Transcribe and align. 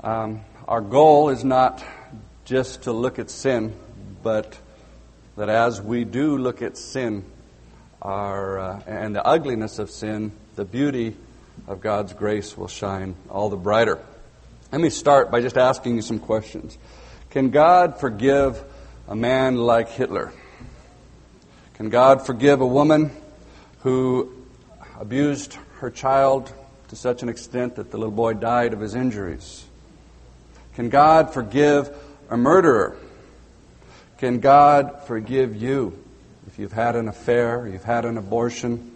Um, 0.00 0.42
our 0.68 0.80
goal 0.80 1.30
is 1.30 1.42
not 1.42 1.84
just 2.44 2.82
to 2.82 2.92
look 2.92 3.18
at 3.18 3.30
sin, 3.30 3.74
but 4.22 4.56
that 5.36 5.48
as 5.48 5.82
we 5.82 6.04
do 6.04 6.38
look 6.38 6.62
at 6.62 6.76
sin 6.76 7.24
our, 8.00 8.60
uh, 8.60 8.80
and 8.86 9.12
the 9.12 9.26
ugliness 9.26 9.80
of 9.80 9.90
sin, 9.90 10.30
the 10.54 10.64
beauty 10.64 11.16
of 11.66 11.80
God's 11.80 12.12
grace 12.12 12.56
will 12.56 12.68
shine 12.68 13.16
all 13.28 13.48
the 13.48 13.56
brighter. 13.56 13.98
Let 14.70 14.80
me 14.80 14.90
start 14.90 15.32
by 15.32 15.40
just 15.40 15.56
asking 15.56 15.96
you 15.96 16.02
some 16.02 16.20
questions. 16.20 16.78
Can 17.30 17.50
God 17.50 17.98
forgive 17.98 18.62
a 19.08 19.16
man 19.16 19.56
like 19.56 19.88
Hitler? 19.88 20.32
Can 21.74 21.90
God 21.90 22.24
forgive 22.24 22.60
a 22.60 22.66
woman 22.66 23.10
who 23.80 24.32
abused 25.00 25.54
her 25.80 25.90
child 25.90 26.52
to 26.88 26.94
such 26.94 27.24
an 27.24 27.28
extent 27.28 27.76
that 27.76 27.90
the 27.90 27.98
little 27.98 28.12
boy 28.12 28.34
died 28.34 28.72
of 28.72 28.80
his 28.80 28.94
injuries? 28.94 29.64
Can 30.78 30.90
God 30.90 31.34
forgive 31.34 31.90
a 32.30 32.36
murderer? 32.36 32.96
Can 34.18 34.38
God 34.38 35.02
forgive 35.08 35.56
you 35.56 35.98
if 36.46 36.56
you've 36.56 36.70
had 36.70 36.94
an 36.94 37.08
affair, 37.08 37.66
you've 37.66 37.82
had 37.82 38.04
an 38.04 38.16
abortion, 38.16 38.92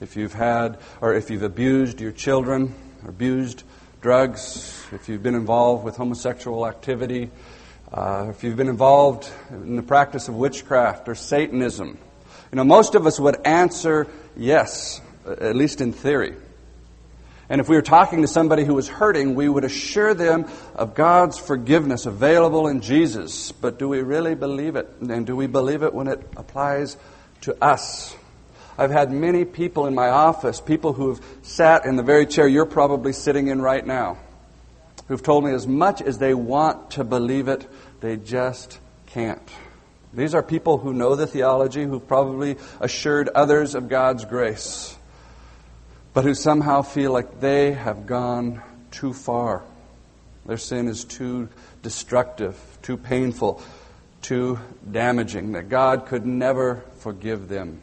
if 0.00 0.16
you've 0.16 0.32
had, 0.32 0.78
or 1.02 1.12
if 1.12 1.28
you've 1.28 1.42
abused 1.42 2.00
your 2.00 2.12
children, 2.12 2.74
abused 3.06 3.62
drugs, 4.00 4.82
if 4.90 5.10
you've 5.10 5.22
been 5.22 5.34
involved 5.34 5.84
with 5.84 5.98
homosexual 5.98 6.66
activity, 6.66 7.30
uh, 7.92 8.28
if 8.30 8.42
you've 8.42 8.56
been 8.56 8.70
involved 8.70 9.30
in 9.50 9.76
the 9.76 9.82
practice 9.82 10.28
of 10.28 10.34
witchcraft 10.34 11.10
or 11.10 11.14
Satanism? 11.14 11.98
You 12.50 12.56
know, 12.56 12.64
most 12.64 12.94
of 12.94 13.06
us 13.06 13.20
would 13.20 13.36
answer 13.46 14.06
yes, 14.34 15.02
at 15.26 15.54
least 15.54 15.82
in 15.82 15.92
theory. 15.92 16.36
And 17.50 17.60
if 17.60 17.68
we 17.68 17.76
were 17.76 17.82
talking 17.82 18.22
to 18.22 18.28
somebody 18.28 18.64
who 18.64 18.74
was 18.74 18.88
hurting, 18.88 19.34
we 19.34 19.48
would 19.48 19.64
assure 19.64 20.12
them 20.12 20.46
of 20.74 20.94
God's 20.94 21.38
forgiveness 21.38 22.04
available 22.04 22.68
in 22.68 22.82
Jesus. 22.82 23.52
But 23.52 23.78
do 23.78 23.88
we 23.88 24.02
really 24.02 24.34
believe 24.34 24.76
it? 24.76 24.88
And 25.00 25.26
do 25.26 25.34
we 25.34 25.46
believe 25.46 25.82
it 25.82 25.94
when 25.94 26.08
it 26.08 26.20
applies 26.36 26.98
to 27.42 27.56
us? 27.62 28.14
I've 28.76 28.90
had 28.90 29.10
many 29.10 29.44
people 29.46 29.86
in 29.86 29.94
my 29.94 30.10
office, 30.10 30.60
people 30.60 30.92
who 30.92 31.08
have 31.08 31.24
sat 31.42 31.86
in 31.86 31.96
the 31.96 32.02
very 32.02 32.26
chair 32.26 32.46
you're 32.46 32.66
probably 32.66 33.12
sitting 33.12 33.48
in 33.48 33.62
right 33.62 33.84
now, 33.84 34.18
who've 35.08 35.22
told 35.22 35.44
me 35.44 35.52
as 35.52 35.66
much 35.66 36.02
as 36.02 36.18
they 36.18 36.34
want 36.34 36.92
to 36.92 37.02
believe 37.02 37.48
it, 37.48 37.66
they 38.00 38.16
just 38.16 38.78
can't. 39.06 39.50
These 40.12 40.34
are 40.34 40.42
people 40.42 40.78
who 40.78 40.92
know 40.92 41.16
the 41.16 41.26
theology, 41.26 41.82
who've 41.82 42.06
probably 42.06 42.56
assured 42.78 43.30
others 43.30 43.74
of 43.74 43.88
God's 43.88 44.26
grace 44.26 44.97
but 46.18 46.24
who 46.24 46.34
somehow 46.34 46.82
feel 46.82 47.12
like 47.12 47.38
they 47.38 47.70
have 47.70 48.04
gone 48.04 48.60
too 48.90 49.12
far. 49.12 49.62
Their 50.46 50.56
sin 50.56 50.88
is 50.88 51.04
too 51.04 51.48
destructive, 51.84 52.56
too 52.82 52.96
painful, 52.96 53.62
too 54.20 54.58
damaging, 54.90 55.52
that 55.52 55.68
God 55.68 56.06
could 56.06 56.26
never 56.26 56.82
forgive 56.98 57.46
them. 57.48 57.80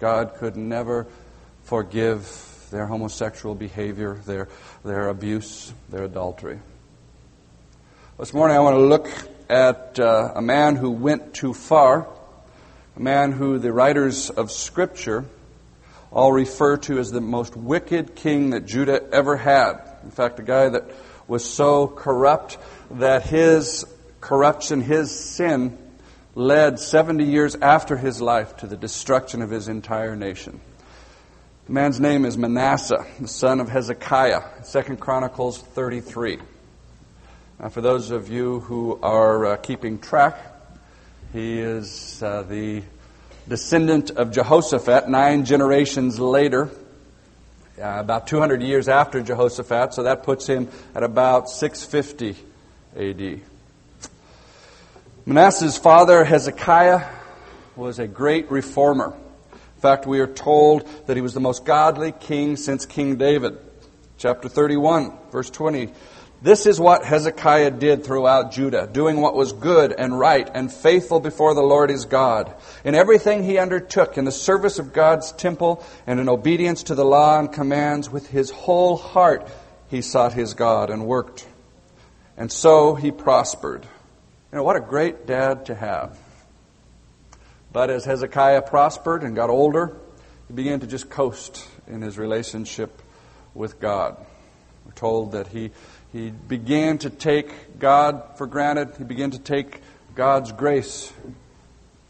God 0.00 0.34
could 0.34 0.56
never 0.56 1.06
forgive 1.62 2.66
their 2.72 2.86
homosexual 2.86 3.54
behavior, 3.54 4.20
their, 4.26 4.48
their 4.84 5.08
abuse, 5.08 5.72
their 5.88 6.02
adultery. 6.02 6.58
This 8.18 8.34
morning 8.34 8.56
I 8.56 8.60
want 8.62 8.74
to 8.74 8.82
look 8.82 9.08
at 9.48 10.00
uh, 10.00 10.32
a 10.34 10.42
man 10.42 10.74
who 10.74 10.90
went 10.90 11.34
too 11.34 11.54
far, 11.54 12.08
a 12.96 13.00
man 13.00 13.30
who 13.30 13.60
the 13.60 13.72
writers 13.72 14.28
of 14.28 14.50
Scripture 14.50 15.24
all 16.12 16.32
refer 16.32 16.76
to 16.76 16.98
as 16.98 17.10
the 17.10 17.20
most 17.20 17.56
wicked 17.56 18.14
king 18.14 18.50
that 18.50 18.66
Judah 18.66 19.02
ever 19.12 19.36
had. 19.36 19.80
In 20.04 20.10
fact, 20.10 20.38
a 20.38 20.42
guy 20.42 20.68
that 20.68 20.90
was 21.28 21.48
so 21.48 21.86
corrupt 21.88 22.58
that 22.92 23.24
his 23.24 23.84
corruption, 24.20 24.80
his 24.80 25.10
sin, 25.10 25.76
led 26.34 26.78
70 26.78 27.24
years 27.24 27.56
after 27.56 27.96
his 27.96 28.20
life 28.20 28.56
to 28.58 28.66
the 28.66 28.76
destruction 28.76 29.42
of 29.42 29.50
his 29.50 29.68
entire 29.68 30.14
nation. 30.14 30.60
The 31.66 31.72
man's 31.72 31.98
name 31.98 32.24
is 32.24 32.38
Manasseh, 32.38 33.04
the 33.18 33.26
son 33.26 33.58
of 33.58 33.68
Hezekiah, 33.68 34.42
2 34.70 34.96
Chronicles 34.96 35.58
33. 35.58 36.38
Now, 37.58 37.70
for 37.70 37.80
those 37.80 38.10
of 38.10 38.28
you 38.28 38.60
who 38.60 39.00
are 39.02 39.46
uh, 39.46 39.56
keeping 39.56 39.98
track, 39.98 40.38
he 41.32 41.58
is 41.58 42.22
uh, 42.22 42.42
the 42.42 42.82
descendant 43.48 44.10
of 44.10 44.32
Jehoshaphat, 44.32 45.08
nine 45.08 45.44
generations 45.44 46.18
later, 46.18 46.70
uh, 47.78 47.96
about 47.98 48.26
200 48.26 48.62
years 48.62 48.88
after 48.88 49.20
Jehoshaphat, 49.20 49.94
so 49.94 50.04
that 50.04 50.22
puts 50.22 50.46
him 50.46 50.68
at 50.94 51.02
about 51.02 51.48
650 51.48 52.36
AD. 52.96 53.40
Manasseh's 55.26 55.76
father, 55.76 56.24
Hezekiah, 56.24 57.06
was 57.74 57.98
a 57.98 58.06
great 58.06 58.50
reformer. 58.50 59.14
In 59.52 59.80
fact, 59.80 60.06
we 60.06 60.20
are 60.20 60.26
told 60.26 60.88
that 61.06 61.16
he 61.16 61.20
was 61.20 61.34
the 61.34 61.40
most 61.40 61.64
godly 61.64 62.12
king 62.12 62.56
since 62.56 62.86
King 62.86 63.16
David. 63.16 63.58
Chapter 64.18 64.48
31, 64.48 65.12
verse 65.30 65.50
20 65.50 65.92
this 66.46 66.64
is 66.64 66.78
what 66.78 67.04
Hezekiah 67.04 67.72
did 67.72 68.04
throughout 68.04 68.52
Judah, 68.52 68.86
doing 68.86 69.20
what 69.20 69.34
was 69.34 69.52
good 69.52 69.92
and 69.92 70.16
right 70.16 70.48
and 70.54 70.72
faithful 70.72 71.18
before 71.18 71.54
the 71.54 71.60
Lord 71.60 71.90
his 71.90 72.04
God. 72.04 72.54
In 72.84 72.94
everything 72.94 73.42
he 73.42 73.58
undertook, 73.58 74.16
in 74.16 74.24
the 74.24 74.30
service 74.30 74.78
of 74.78 74.92
God's 74.92 75.32
temple 75.32 75.84
and 76.06 76.20
in 76.20 76.28
obedience 76.28 76.84
to 76.84 76.94
the 76.94 77.04
law 77.04 77.40
and 77.40 77.52
commands, 77.52 78.08
with 78.08 78.28
his 78.28 78.52
whole 78.52 78.96
heart 78.96 79.48
he 79.88 80.02
sought 80.02 80.34
his 80.34 80.54
God 80.54 80.88
and 80.88 81.04
worked. 81.04 81.48
And 82.36 82.52
so 82.52 82.94
he 82.94 83.10
prospered. 83.10 83.84
You 84.52 84.58
know, 84.58 84.62
what 84.62 84.76
a 84.76 84.80
great 84.80 85.26
dad 85.26 85.66
to 85.66 85.74
have. 85.74 86.16
But 87.72 87.90
as 87.90 88.04
Hezekiah 88.04 88.62
prospered 88.62 89.24
and 89.24 89.34
got 89.34 89.50
older, 89.50 89.96
he 90.46 90.54
began 90.54 90.78
to 90.78 90.86
just 90.86 91.10
coast 91.10 91.66
in 91.88 92.02
his 92.02 92.18
relationship 92.18 93.02
with 93.52 93.80
God. 93.80 94.16
We're 94.84 94.92
told 94.92 95.32
that 95.32 95.48
he 95.48 95.72
he 96.12 96.30
began 96.30 96.98
to 96.98 97.10
take 97.10 97.78
God 97.78 98.22
for 98.36 98.46
granted. 98.46 98.94
He 98.96 99.04
began 99.04 99.32
to 99.32 99.38
take 99.38 99.82
God's 100.14 100.52
grace 100.52 101.12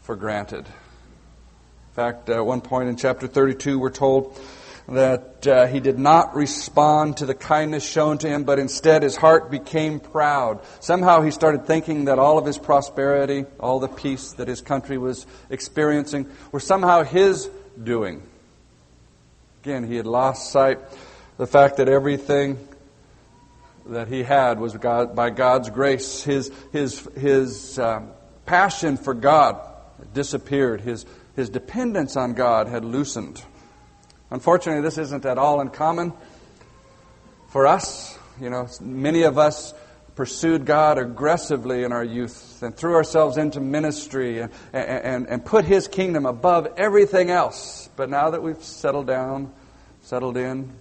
for 0.01 0.15
granted. 0.15 0.65
In 0.65 1.93
fact, 1.93 2.29
at 2.29 2.45
one 2.45 2.61
point 2.61 2.89
in 2.89 2.95
chapter 2.95 3.27
32, 3.27 3.79
we're 3.79 3.89
told 3.89 4.39
that 4.87 5.45
uh, 5.45 5.67
he 5.67 5.81
did 5.81 5.99
not 5.99 6.33
respond 6.35 7.17
to 7.17 7.25
the 7.25 7.35
kindness 7.35 7.85
shown 7.85 8.17
to 8.19 8.29
him, 8.29 8.45
but 8.45 8.59
instead 8.59 9.03
his 9.03 9.17
heart 9.17 9.51
became 9.51 9.99
proud. 9.99 10.61
Somehow 10.79 11.21
he 11.21 11.31
started 11.31 11.65
thinking 11.65 12.05
that 12.05 12.19
all 12.19 12.37
of 12.37 12.45
his 12.45 12.57
prosperity, 12.57 13.45
all 13.59 13.79
the 13.79 13.89
peace 13.89 14.31
that 14.33 14.47
his 14.47 14.61
country 14.61 14.97
was 14.97 15.25
experiencing, 15.49 16.29
were 16.51 16.61
somehow 16.61 17.03
his 17.03 17.49
doing. 17.81 18.23
Again, 19.63 19.85
he 19.85 19.97
had 19.97 20.05
lost 20.05 20.51
sight 20.51 20.79
the 21.37 21.47
fact 21.47 21.77
that 21.77 21.89
everything 21.89 22.65
that 23.89 24.07
he 24.07 24.23
had 24.23 24.59
was 24.59 24.75
God, 24.75 25.15
by 25.15 25.29
God's 25.29 25.69
grace. 25.69 26.23
His, 26.23 26.51
his, 26.71 27.07
his 27.15 27.79
um, 27.79 28.11
passion 28.45 28.97
for 28.97 29.13
God 29.13 29.59
disappeared. 30.13 30.81
His, 30.81 31.05
his 31.35 31.49
dependence 31.49 32.17
on 32.17 32.33
God 32.33 32.67
had 32.67 32.83
loosened. 32.83 33.41
Unfortunately, 34.29 34.81
this 34.81 34.97
isn't 34.97 35.25
at 35.25 35.37
all 35.37 35.61
uncommon 35.61 36.13
for 37.49 37.67
us. 37.67 38.17
You 38.41 38.49
know, 38.49 38.67
many 38.81 39.23
of 39.23 39.37
us 39.37 39.73
pursued 40.15 40.65
God 40.65 40.97
aggressively 40.97 41.83
in 41.83 41.91
our 41.91 42.03
youth 42.03 42.61
and 42.63 42.75
threw 42.75 42.95
ourselves 42.95 43.37
into 43.37 43.59
ministry 43.59 44.39
and, 44.39 44.51
and, 44.73 45.27
and 45.27 45.45
put 45.45 45.63
His 45.63 45.87
kingdom 45.87 46.25
above 46.25 46.67
everything 46.75 47.29
else. 47.29 47.89
But 47.95 48.09
now 48.09 48.31
that 48.31 48.41
we've 48.41 48.61
settled 48.63 49.07
down, 49.07 49.53
settled 50.01 50.35
in, 50.35 50.73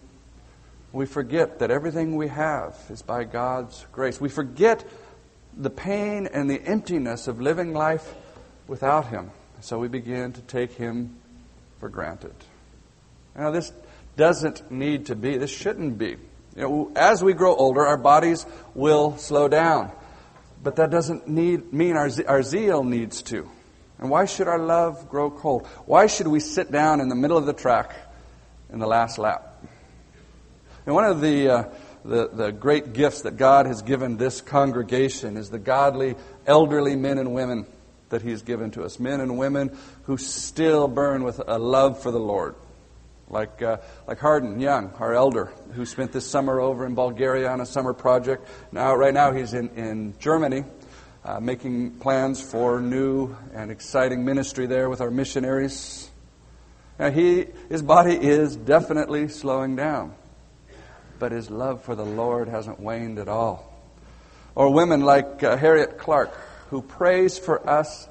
we 0.93 1.07
forget 1.07 1.59
that 1.59 1.71
everything 1.71 2.17
we 2.17 2.29
have 2.29 2.77
is 2.91 3.03
by 3.03 3.25
God's 3.25 3.87
grace. 3.93 4.21
We 4.21 4.29
forget 4.29 4.85
the 5.57 5.71
pain 5.71 6.29
and 6.33 6.49
the 6.49 6.61
emptiness 6.63 7.29
of 7.29 7.41
living 7.41 7.73
life 7.73 8.15
without 8.67 9.09
Him. 9.09 9.31
So 9.61 9.79
we 9.79 9.89
begin 9.89 10.33
to 10.33 10.41
take 10.43 10.73
Him 10.73 11.17
for 11.81 11.89
granted. 11.89 12.35
Now, 13.35 13.51
this 13.51 13.73
doesn't 14.17 14.71
need 14.71 15.07
to 15.07 15.17
be, 15.17 15.37
this 15.37 15.51
shouldn't 15.51 15.99
be. 15.99 16.17
You 16.57 16.63
know, 16.63 16.93
as 16.97 17.23
we 17.23 17.35
grow 17.35 17.55
older, 17.55 17.87
our 17.87 17.99
bodies 17.99 18.47
will 18.75 19.19
slow 19.19 19.49
down. 19.49 19.93
But 20.63 20.77
that 20.77 20.91
doesn't 20.91 21.29
need, 21.29 21.73
mean 21.73 21.97
our, 21.97 22.09
our 22.27 22.43
zeal 22.43 22.83
needs 22.83 23.23
to. 23.25 23.49
And 23.99 24.11
why 24.11 24.25
should 24.25 24.49
our 24.49 24.59
love 24.59 25.09
grow 25.09 25.31
cold? 25.31 25.67
Why 25.87 26.07
should 26.07 26.29
we 26.29 26.41
sit 26.41 26.71
down 26.71 27.01
in 27.01 27.09
the 27.09 27.15
middle 27.15 27.37
of 27.37 27.47
the 27.47 27.53
track 27.53 27.95
in 28.73 28.79
the 28.79 28.87
last 28.87 29.19
lap? 29.19 29.46
And 30.87 30.95
one 30.95 31.05
of 31.05 31.21
the, 31.21 31.49
uh, 31.49 31.65
the, 32.05 32.29
the 32.29 32.53
great 32.53 32.93
gifts 32.93 33.23
that 33.23 33.37
God 33.37 33.67
has 33.67 33.83
given 33.83 34.17
this 34.17 34.41
congregation 34.41 35.37
is 35.37 35.51
the 35.51 35.59
godly 35.59 36.15
elderly 36.47 36.97
men 36.97 37.19
and 37.19 37.35
women 37.35 37.67
that 38.09 38.23
He's 38.23 38.43
given 38.43 38.71
to 38.71 38.85
us. 38.85 39.01
Men 39.01 39.21
and 39.21 39.37
women 39.37 39.77
who 40.05 40.17
still 40.17 40.87
burn 40.87 41.25
with 41.25 41.41
a 41.45 41.59
love 41.59 42.01
for 42.01 42.13
the 42.13 42.21
Lord. 42.21 42.55
like, 43.29 43.61
uh, 43.63 43.79
like 44.07 44.19
Hardin 44.19 44.61
Young, 44.61 44.91
our 44.99 45.15
elder, 45.15 45.47
who 45.73 45.85
spent 45.85 46.13
this 46.13 46.27
summer 46.27 46.61
over 46.61 46.87
in 46.87 46.95
Bulgaria 46.95 47.51
on 47.51 47.61
a 47.61 47.67
summer 47.67 47.93
project. 47.93 48.47
Now, 48.73 48.95
right 48.95 49.13
now, 49.13 49.33
he's 49.33 49.55
in, 49.55 49.71
in 49.71 50.15
Germany, 50.19 50.65
uh, 51.25 51.41
making 51.41 51.99
plans 51.99 52.41
for 52.41 52.81
new 52.81 53.37
and 53.53 53.71
exciting 53.71 54.25
ministry 54.25 54.67
there 54.67 54.89
with 54.89 55.01
our 55.01 55.11
missionaries. 55.11 56.09
Now, 56.99 57.11
he, 57.11 57.47
his 57.69 57.83
body 57.83 58.15
is 58.15 58.57
definitely 58.57 59.29
slowing 59.29 59.77
down, 59.77 60.15
but 61.19 61.33
his 61.33 61.51
love 61.51 61.83
for 61.83 61.95
the 61.95 62.05
Lord 62.05 62.49
hasn't 62.49 62.81
waned 62.81 63.19
at 63.19 63.29
all. 63.29 63.73
Or 64.55 64.73
women 64.73 65.03
like 65.03 65.43
uh, 65.43 65.57
Harriet 65.57 65.99
Clark, 65.99 66.35
who 66.71 66.83
prays 66.83 67.39
for 67.39 67.69
us 67.69 68.09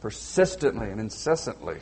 persistently 0.00 0.90
and 0.90 1.00
incessantly. 1.00 1.78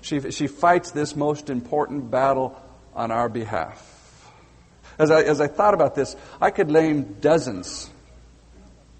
She, 0.00 0.30
she 0.30 0.46
fights 0.48 0.90
this 0.90 1.14
most 1.14 1.50
important 1.50 2.10
battle 2.10 2.60
on 2.94 3.10
our 3.10 3.28
behalf. 3.28 3.88
As 4.98 5.10
I, 5.10 5.22
as 5.22 5.40
I 5.40 5.46
thought 5.46 5.74
about 5.74 5.94
this, 5.94 6.16
I 6.40 6.50
could 6.50 6.70
name 6.70 7.16
dozens, 7.20 7.88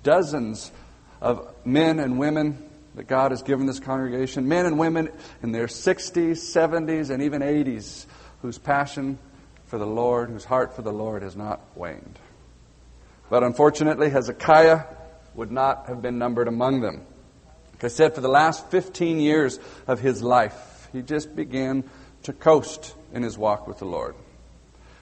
dozens 0.02 0.70
of 1.20 1.52
men 1.64 1.98
and 1.98 2.18
women 2.18 2.58
that 2.94 3.06
God 3.06 3.30
has 3.30 3.42
given 3.42 3.66
this 3.66 3.80
congregation, 3.80 4.48
men 4.48 4.66
and 4.66 4.78
women 4.78 5.10
in 5.42 5.52
their 5.52 5.66
60s, 5.66 6.32
70s, 6.32 7.10
and 7.10 7.22
even 7.22 7.42
80s, 7.42 8.06
whose 8.42 8.58
passion 8.58 9.18
for 9.72 9.78
the 9.78 9.86
Lord, 9.86 10.28
whose 10.28 10.44
heart 10.44 10.76
for 10.76 10.82
the 10.82 10.92
Lord 10.92 11.22
has 11.22 11.34
not 11.34 11.58
waned. 11.74 12.18
But 13.30 13.42
unfortunately, 13.42 14.10
Hezekiah 14.10 14.82
would 15.34 15.50
not 15.50 15.86
have 15.86 16.02
been 16.02 16.18
numbered 16.18 16.46
among 16.46 16.82
them. 16.82 17.06
Like 17.72 17.84
I 17.84 17.88
said, 17.88 18.14
for 18.14 18.20
the 18.20 18.28
last 18.28 18.70
15 18.70 19.18
years 19.18 19.58
of 19.86 19.98
his 19.98 20.22
life, 20.22 20.90
he 20.92 21.00
just 21.00 21.34
began 21.34 21.84
to 22.24 22.34
coast 22.34 22.94
in 23.14 23.22
his 23.22 23.38
walk 23.38 23.66
with 23.66 23.78
the 23.78 23.86
Lord. 23.86 24.14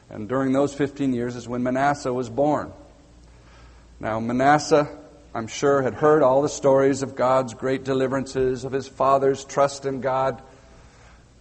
And 0.09 0.29
during 0.29 0.53
those 0.53 0.73
15 0.73 1.15
years 1.15 1.35
is 1.35 1.49
when 1.49 1.65
Manasseh 1.65 2.13
was 2.13 2.31
born. 2.31 2.73
Now, 3.99 4.21
Manasseh, 4.21 4.87
I'm 5.35 5.49
sure, 5.49 5.83
had 5.83 5.95
heard 5.95 6.23
all 6.23 6.43
the 6.43 6.49
stories 6.49 7.03
of 7.03 7.17
God's 7.17 7.55
great 7.55 7.83
deliverances, 7.83 8.65
of 8.65 8.71
his 8.71 8.87
father's 8.87 9.45
trust 9.45 9.85
in 9.85 10.01
God. 10.01 10.41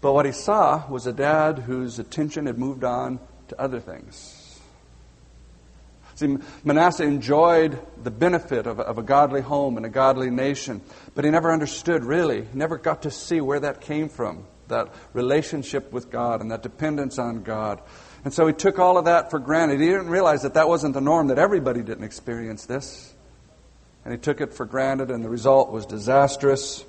But 0.01 0.13
what 0.13 0.25
he 0.25 0.31
saw 0.31 0.87
was 0.89 1.07
a 1.07 1.13
dad 1.13 1.59
whose 1.59 1.99
attention 1.99 2.45
had 2.45 2.57
moved 2.57 2.83
on 2.83 3.19
to 3.49 3.61
other 3.61 3.79
things. 3.79 4.59
See, 6.15 6.37
Manasseh 6.65 7.03
enjoyed 7.03 7.79
the 8.03 8.11
benefit 8.11 8.67
of, 8.67 8.79
of 8.79 8.97
a 8.97 9.03
godly 9.03 9.41
home 9.41 9.77
and 9.77 9.85
a 9.85 9.89
godly 9.89 10.29
nation, 10.29 10.81
but 11.15 11.23
he 11.23 11.31
never 11.31 11.51
understood 11.51 12.03
really, 12.03 12.43
he 12.43 12.57
never 12.57 12.77
got 12.77 13.03
to 13.03 13.11
see 13.11 13.39
where 13.39 13.61
that 13.61 13.79
came 13.79 14.09
from, 14.09 14.45
that 14.67 14.93
relationship 15.13 15.93
with 15.93 16.11
God 16.11 16.41
and 16.41 16.51
that 16.51 16.61
dependence 16.61 17.19
on 17.19 17.43
God. 17.43 17.81
And 18.25 18.33
so 18.33 18.45
he 18.47 18.53
took 18.53 18.79
all 18.79 18.97
of 18.97 19.05
that 19.05 19.31
for 19.31 19.39
granted. 19.39 19.79
He 19.79 19.87
didn't 19.87 20.09
realize 20.09 20.41
that 20.41 20.55
that 20.55 20.67
wasn't 20.67 20.93
the 20.93 21.01
norm, 21.01 21.27
that 21.27 21.39
everybody 21.39 21.81
didn't 21.81 22.03
experience 22.03 22.65
this. 22.65 23.13
And 24.03 24.13
he 24.13 24.19
took 24.19 24.41
it 24.41 24.53
for 24.53 24.65
granted, 24.65 25.11
and 25.11 25.23
the 25.23 25.29
result 25.29 25.71
was 25.71 25.85
disastrous. 25.85 26.83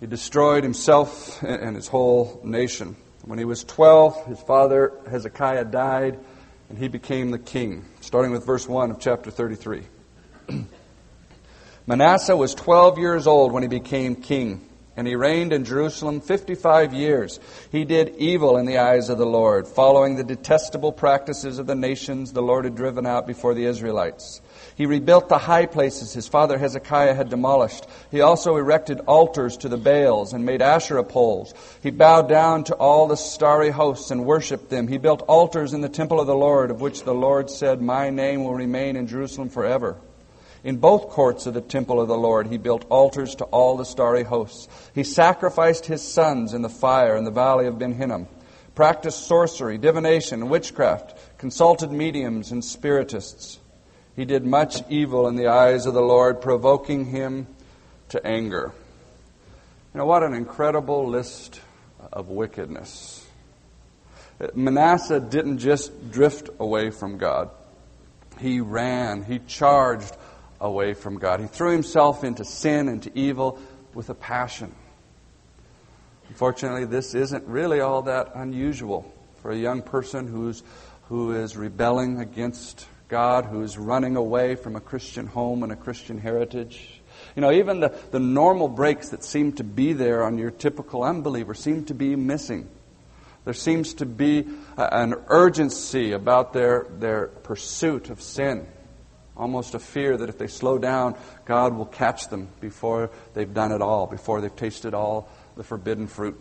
He 0.00 0.06
destroyed 0.06 0.64
himself 0.64 1.42
and 1.42 1.76
his 1.76 1.88
whole 1.88 2.40
nation. 2.44 2.96
When 3.24 3.38
he 3.38 3.44
was 3.44 3.64
12, 3.64 4.26
his 4.26 4.40
father 4.40 4.92
Hezekiah 5.10 5.66
died 5.66 6.18
and 6.68 6.78
he 6.78 6.88
became 6.88 7.30
the 7.30 7.38
king. 7.38 7.84
Starting 8.00 8.32
with 8.32 8.44
verse 8.44 8.68
1 8.68 8.90
of 8.90 9.00
chapter 9.00 9.30
33. 9.30 9.82
Manasseh 11.86 12.36
was 12.36 12.54
12 12.54 12.98
years 12.98 13.26
old 13.26 13.52
when 13.52 13.62
he 13.62 13.68
became 13.68 14.16
king, 14.16 14.66
and 14.96 15.06
he 15.06 15.16
reigned 15.16 15.52
in 15.52 15.64
Jerusalem 15.64 16.22
55 16.22 16.94
years. 16.94 17.38
He 17.70 17.84
did 17.84 18.16
evil 18.16 18.56
in 18.56 18.64
the 18.64 18.78
eyes 18.78 19.10
of 19.10 19.18
the 19.18 19.26
Lord, 19.26 19.68
following 19.68 20.16
the 20.16 20.24
detestable 20.24 20.92
practices 20.92 21.58
of 21.58 21.66
the 21.66 21.74
nations 21.74 22.32
the 22.32 22.42
Lord 22.42 22.64
had 22.64 22.74
driven 22.74 23.04
out 23.04 23.26
before 23.26 23.52
the 23.52 23.66
Israelites. 23.66 24.40
He 24.76 24.86
rebuilt 24.86 25.28
the 25.28 25.38
high 25.38 25.66
places 25.66 26.12
his 26.12 26.26
father 26.26 26.58
Hezekiah 26.58 27.14
had 27.14 27.28
demolished. 27.28 27.86
He 28.10 28.20
also 28.20 28.56
erected 28.56 29.00
altars 29.06 29.56
to 29.58 29.68
the 29.68 29.76
Baals 29.76 30.32
and 30.32 30.44
made 30.44 30.62
Asherah 30.62 31.04
poles. 31.04 31.54
He 31.80 31.90
bowed 31.90 32.28
down 32.28 32.64
to 32.64 32.74
all 32.74 33.06
the 33.06 33.16
starry 33.16 33.70
hosts 33.70 34.10
and 34.10 34.26
worshipped 34.26 34.70
them. 34.70 34.88
He 34.88 34.98
built 34.98 35.22
altars 35.22 35.74
in 35.74 35.80
the 35.80 35.88
temple 35.88 36.20
of 36.20 36.26
the 36.26 36.34
Lord, 36.34 36.72
of 36.72 36.80
which 36.80 37.04
the 37.04 37.14
Lord 37.14 37.50
said, 37.50 37.80
My 37.80 38.10
name 38.10 38.42
will 38.42 38.54
remain 38.54 38.96
in 38.96 39.06
Jerusalem 39.06 39.48
forever. 39.48 39.96
In 40.64 40.78
both 40.78 41.10
courts 41.10 41.46
of 41.46 41.54
the 41.54 41.60
temple 41.60 42.00
of 42.00 42.08
the 42.08 42.16
Lord, 42.16 42.48
he 42.48 42.56
built 42.56 42.86
altars 42.88 43.36
to 43.36 43.44
all 43.44 43.76
the 43.76 43.84
starry 43.84 44.24
hosts. 44.24 44.66
He 44.94 45.04
sacrificed 45.04 45.86
his 45.86 46.02
sons 46.02 46.52
in 46.52 46.62
the 46.62 46.68
fire 46.68 47.16
in 47.16 47.24
the 47.24 47.30
valley 47.30 47.66
of 47.66 47.78
Ben 47.78 47.92
Hinnom, 47.92 48.26
practiced 48.74 49.26
sorcery, 49.26 49.78
divination, 49.78 50.40
and 50.40 50.50
witchcraft, 50.50 51.16
consulted 51.38 51.92
mediums 51.92 52.50
and 52.50 52.64
spiritists. 52.64 53.60
He 54.16 54.24
did 54.24 54.44
much 54.44 54.82
evil 54.88 55.26
in 55.26 55.36
the 55.36 55.48
eyes 55.48 55.86
of 55.86 55.94
the 55.94 56.02
Lord, 56.02 56.40
provoking 56.40 57.06
him 57.06 57.48
to 58.10 58.24
anger. 58.24 58.72
You 59.92 59.98
know, 59.98 60.06
what 60.06 60.22
an 60.22 60.34
incredible 60.34 61.08
list 61.08 61.60
of 62.12 62.28
wickedness. 62.28 63.26
Manasseh 64.54 65.20
didn't 65.20 65.58
just 65.58 66.10
drift 66.10 66.50
away 66.58 66.90
from 66.90 67.18
God, 67.18 67.50
he 68.40 68.60
ran, 68.60 69.22
he 69.22 69.38
charged 69.38 70.16
away 70.60 70.94
from 70.94 71.18
God. 71.18 71.40
He 71.40 71.46
threw 71.46 71.72
himself 71.72 72.24
into 72.24 72.44
sin, 72.44 72.88
into 72.88 73.16
evil 73.16 73.58
with 73.94 74.10
a 74.10 74.14
passion. 74.14 74.74
Unfortunately, 76.28 76.84
this 76.84 77.14
isn't 77.14 77.46
really 77.46 77.80
all 77.80 78.02
that 78.02 78.32
unusual 78.34 79.12
for 79.40 79.52
a 79.52 79.56
young 79.56 79.82
person 79.82 80.26
who's, 80.26 80.62
who 81.08 81.32
is 81.32 81.56
rebelling 81.56 82.18
against 82.18 82.86
God 83.08 83.46
who's 83.46 83.76
running 83.76 84.16
away 84.16 84.54
from 84.54 84.76
a 84.76 84.80
Christian 84.80 85.26
home 85.26 85.62
and 85.62 85.72
a 85.72 85.76
Christian 85.76 86.18
heritage. 86.18 87.00
You 87.36 87.42
know, 87.42 87.52
even 87.52 87.80
the, 87.80 87.94
the 88.10 88.20
normal 88.20 88.68
brakes 88.68 89.10
that 89.10 89.24
seem 89.24 89.52
to 89.52 89.64
be 89.64 89.92
there 89.92 90.24
on 90.24 90.38
your 90.38 90.50
typical 90.50 91.02
unbeliever 91.02 91.54
seem 91.54 91.84
to 91.86 91.94
be 91.94 92.16
missing. 92.16 92.68
There 93.44 93.54
seems 93.54 93.94
to 93.94 94.06
be 94.06 94.46
a, 94.76 94.96
an 94.96 95.14
urgency 95.28 96.12
about 96.12 96.52
their, 96.52 96.86
their 96.98 97.26
pursuit 97.26 98.10
of 98.10 98.22
sin. 98.22 98.66
Almost 99.36 99.74
a 99.74 99.78
fear 99.78 100.16
that 100.16 100.28
if 100.28 100.38
they 100.38 100.46
slow 100.46 100.78
down, 100.78 101.16
God 101.44 101.74
will 101.74 101.86
catch 101.86 102.28
them 102.28 102.48
before 102.60 103.10
they've 103.34 103.52
done 103.52 103.72
it 103.72 103.82
all, 103.82 104.06
before 104.06 104.40
they've 104.40 104.54
tasted 104.54 104.94
all 104.94 105.28
the 105.56 105.64
forbidden 105.64 106.06
fruit. 106.06 106.40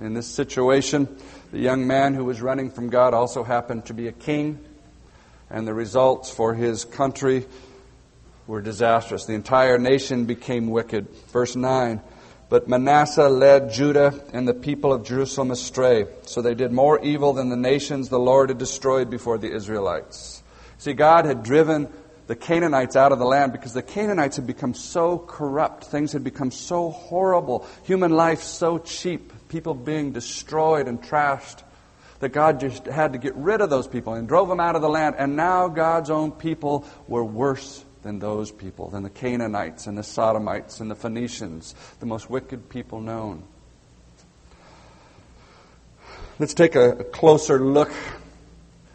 In 0.00 0.14
this 0.14 0.26
situation, 0.26 1.06
the 1.52 1.58
young 1.58 1.86
man 1.86 2.14
who 2.14 2.24
was 2.24 2.40
running 2.40 2.70
from 2.70 2.88
God 2.88 3.12
also 3.12 3.44
happened 3.44 3.86
to 3.86 3.94
be 3.94 4.08
a 4.08 4.12
king 4.12 4.58
and 5.52 5.68
the 5.68 5.74
results 5.74 6.30
for 6.30 6.54
his 6.54 6.84
country 6.84 7.46
were 8.46 8.62
disastrous. 8.62 9.26
The 9.26 9.34
entire 9.34 9.78
nation 9.78 10.24
became 10.24 10.68
wicked. 10.68 11.08
Verse 11.30 11.54
9 11.54 12.00
But 12.48 12.68
Manasseh 12.68 13.28
led 13.28 13.70
Judah 13.70 14.18
and 14.32 14.48
the 14.48 14.54
people 14.54 14.92
of 14.92 15.04
Jerusalem 15.04 15.50
astray, 15.50 16.06
so 16.22 16.42
they 16.42 16.54
did 16.54 16.72
more 16.72 16.98
evil 17.04 17.34
than 17.34 17.50
the 17.50 17.56
nations 17.56 18.08
the 18.08 18.18
Lord 18.18 18.48
had 18.48 18.58
destroyed 18.58 19.10
before 19.10 19.38
the 19.38 19.54
Israelites. 19.54 20.42
See, 20.78 20.94
God 20.94 21.26
had 21.26 21.42
driven 21.44 21.92
the 22.26 22.34
Canaanites 22.34 22.96
out 22.96 23.12
of 23.12 23.18
the 23.18 23.26
land 23.26 23.52
because 23.52 23.74
the 23.74 23.82
Canaanites 23.82 24.36
had 24.36 24.46
become 24.46 24.72
so 24.72 25.18
corrupt. 25.18 25.84
Things 25.84 26.12
had 26.12 26.24
become 26.24 26.50
so 26.50 26.90
horrible. 26.90 27.66
Human 27.84 28.12
life 28.12 28.42
so 28.42 28.78
cheap. 28.78 29.32
People 29.48 29.74
being 29.74 30.12
destroyed 30.12 30.88
and 30.88 31.02
trashed 31.02 31.62
that 32.22 32.28
God 32.28 32.60
just 32.60 32.86
had 32.86 33.14
to 33.14 33.18
get 33.18 33.34
rid 33.34 33.60
of 33.60 33.68
those 33.68 33.88
people 33.88 34.14
and 34.14 34.28
drove 34.28 34.48
them 34.48 34.60
out 34.60 34.76
of 34.76 34.80
the 34.80 34.88
land. 34.88 35.16
And 35.18 35.34
now 35.34 35.66
God's 35.66 36.08
own 36.08 36.30
people 36.30 36.86
were 37.08 37.24
worse 37.24 37.84
than 38.04 38.20
those 38.20 38.52
people, 38.52 38.90
than 38.90 39.02
the 39.02 39.10
Canaanites 39.10 39.88
and 39.88 39.98
the 39.98 40.04
Sodomites 40.04 40.78
and 40.78 40.88
the 40.88 40.94
Phoenicians, 40.94 41.74
the 41.98 42.06
most 42.06 42.30
wicked 42.30 42.68
people 42.68 43.00
known. 43.00 43.42
Let's 46.38 46.54
take 46.54 46.76
a 46.76 47.02
closer 47.02 47.58
look 47.58 47.90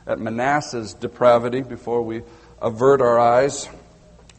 at 0.05 0.19
Manasseh's 0.19 0.93
depravity 0.93 1.59
before 1.59 2.03
we 2.03 2.21
avert 2.61 3.01
our 3.01 3.19
eyes. 3.19 3.67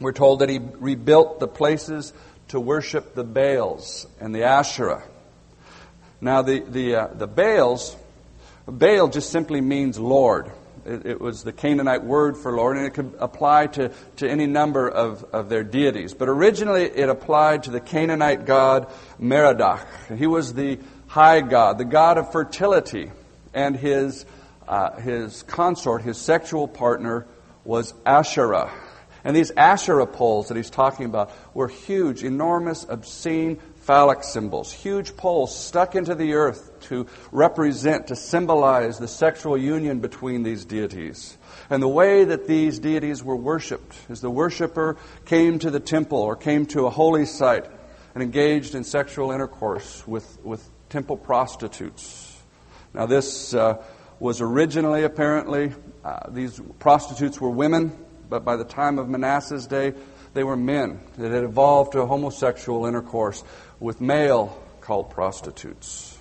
We're 0.00 0.12
told 0.12 0.38
that 0.38 0.48
he 0.48 0.60
rebuilt 0.78 1.40
the 1.40 1.48
places 1.48 2.14
to 2.48 2.58
worship 2.58 3.14
the 3.14 3.24
Baals 3.24 4.06
and 4.18 4.34
the 4.34 4.44
Asherah. 4.44 5.02
Now, 6.22 6.40
the, 6.40 6.60
the, 6.60 6.94
uh, 6.94 7.06
the 7.08 7.26
Baals 7.26 7.94
Baal 8.72 9.08
just 9.08 9.30
simply 9.30 9.60
means 9.60 9.98
Lord. 9.98 10.52
It, 10.84 11.06
it, 11.06 11.20
was 11.20 11.42
the 11.42 11.52
Canaanite 11.52 12.04
word 12.04 12.36
for 12.36 12.52
Lord, 12.52 12.76
and 12.76 12.86
it 12.86 12.94
could 12.94 13.14
apply 13.18 13.66
to, 13.68 13.90
to 14.16 14.30
any 14.30 14.46
number 14.46 14.88
of, 14.88 15.24
of 15.32 15.48
their 15.48 15.64
deities. 15.64 16.14
But 16.14 16.28
originally 16.28 16.84
it 16.84 17.08
applied 17.08 17.64
to 17.64 17.70
the 17.70 17.80
Canaanite 17.80 18.46
god 18.46 18.90
Merodach. 19.18 19.86
He 20.16 20.26
was 20.26 20.54
the 20.54 20.78
high 21.06 21.40
god, 21.40 21.78
the 21.78 21.84
god 21.84 22.18
of 22.18 22.32
fertility, 22.32 23.10
and 23.52 23.76
his, 23.76 24.24
uh, 24.66 24.98
his 25.00 25.42
consort, 25.42 26.02
his 26.02 26.18
sexual 26.18 26.68
partner, 26.68 27.26
was 27.64 27.92
Asherah. 28.06 28.70
And 29.24 29.36
these 29.36 29.50
Asherah 29.50 30.06
poles 30.06 30.48
that 30.48 30.56
he's 30.56 30.70
talking 30.70 31.06
about 31.06 31.32
were 31.52 31.68
huge, 31.68 32.22
enormous, 32.22 32.86
obscene, 32.88 33.60
phallic 33.88 34.22
symbols, 34.22 34.70
huge 34.70 35.16
poles 35.16 35.58
stuck 35.58 35.96
into 35.96 36.14
the 36.14 36.34
earth 36.34 36.78
to 36.78 37.06
represent, 37.32 38.08
to 38.08 38.14
symbolize 38.14 38.98
the 38.98 39.08
sexual 39.08 39.56
union 39.56 39.98
between 39.98 40.42
these 40.42 40.66
deities. 40.66 41.38
And 41.70 41.82
the 41.82 41.88
way 41.88 42.24
that 42.24 42.46
these 42.46 42.78
deities 42.78 43.24
were 43.24 43.34
worshipped 43.34 43.96
is 44.10 44.20
the 44.20 44.28
worshiper 44.28 44.98
came 45.24 45.58
to 45.60 45.70
the 45.70 45.80
temple 45.80 46.18
or 46.18 46.36
came 46.36 46.66
to 46.66 46.84
a 46.84 46.90
holy 46.90 47.24
site 47.24 47.64
and 48.12 48.22
engaged 48.22 48.74
in 48.74 48.84
sexual 48.84 49.30
intercourse 49.30 50.06
with, 50.06 50.38
with 50.44 50.68
temple 50.90 51.16
prostitutes. 51.16 52.36
Now, 52.92 53.06
this 53.06 53.54
uh, 53.54 53.82
was 54.20 54.42
originally 54.42 55.04
apparently, 55.04 55.72
uh, 56.04 56.28
these 56.28 56.60
prostitutes 56.78 57.40
were 57.40 57.48
women, 57.48 57.96
but 58.28 58.44
by 58.44 58.56
the 58.56 58.66
time 58.66 58.98
of 58.98 59.08
Manasseh's 59.08 59.66
day, 59.66 59.94
they 60.38 60.44
were 60.44 60.56
men. 60.56 61.00
It 61.18 61.32
had 61.32 61.42
evolved 61.42 61.92
to 61.92 62.06
homosexual 62.06 62.86
intercourse 62.86 63.42
with 63.80 64.00
male 64.00 64.56
called 64.80 65.10
prostitutes. 65.10 66.16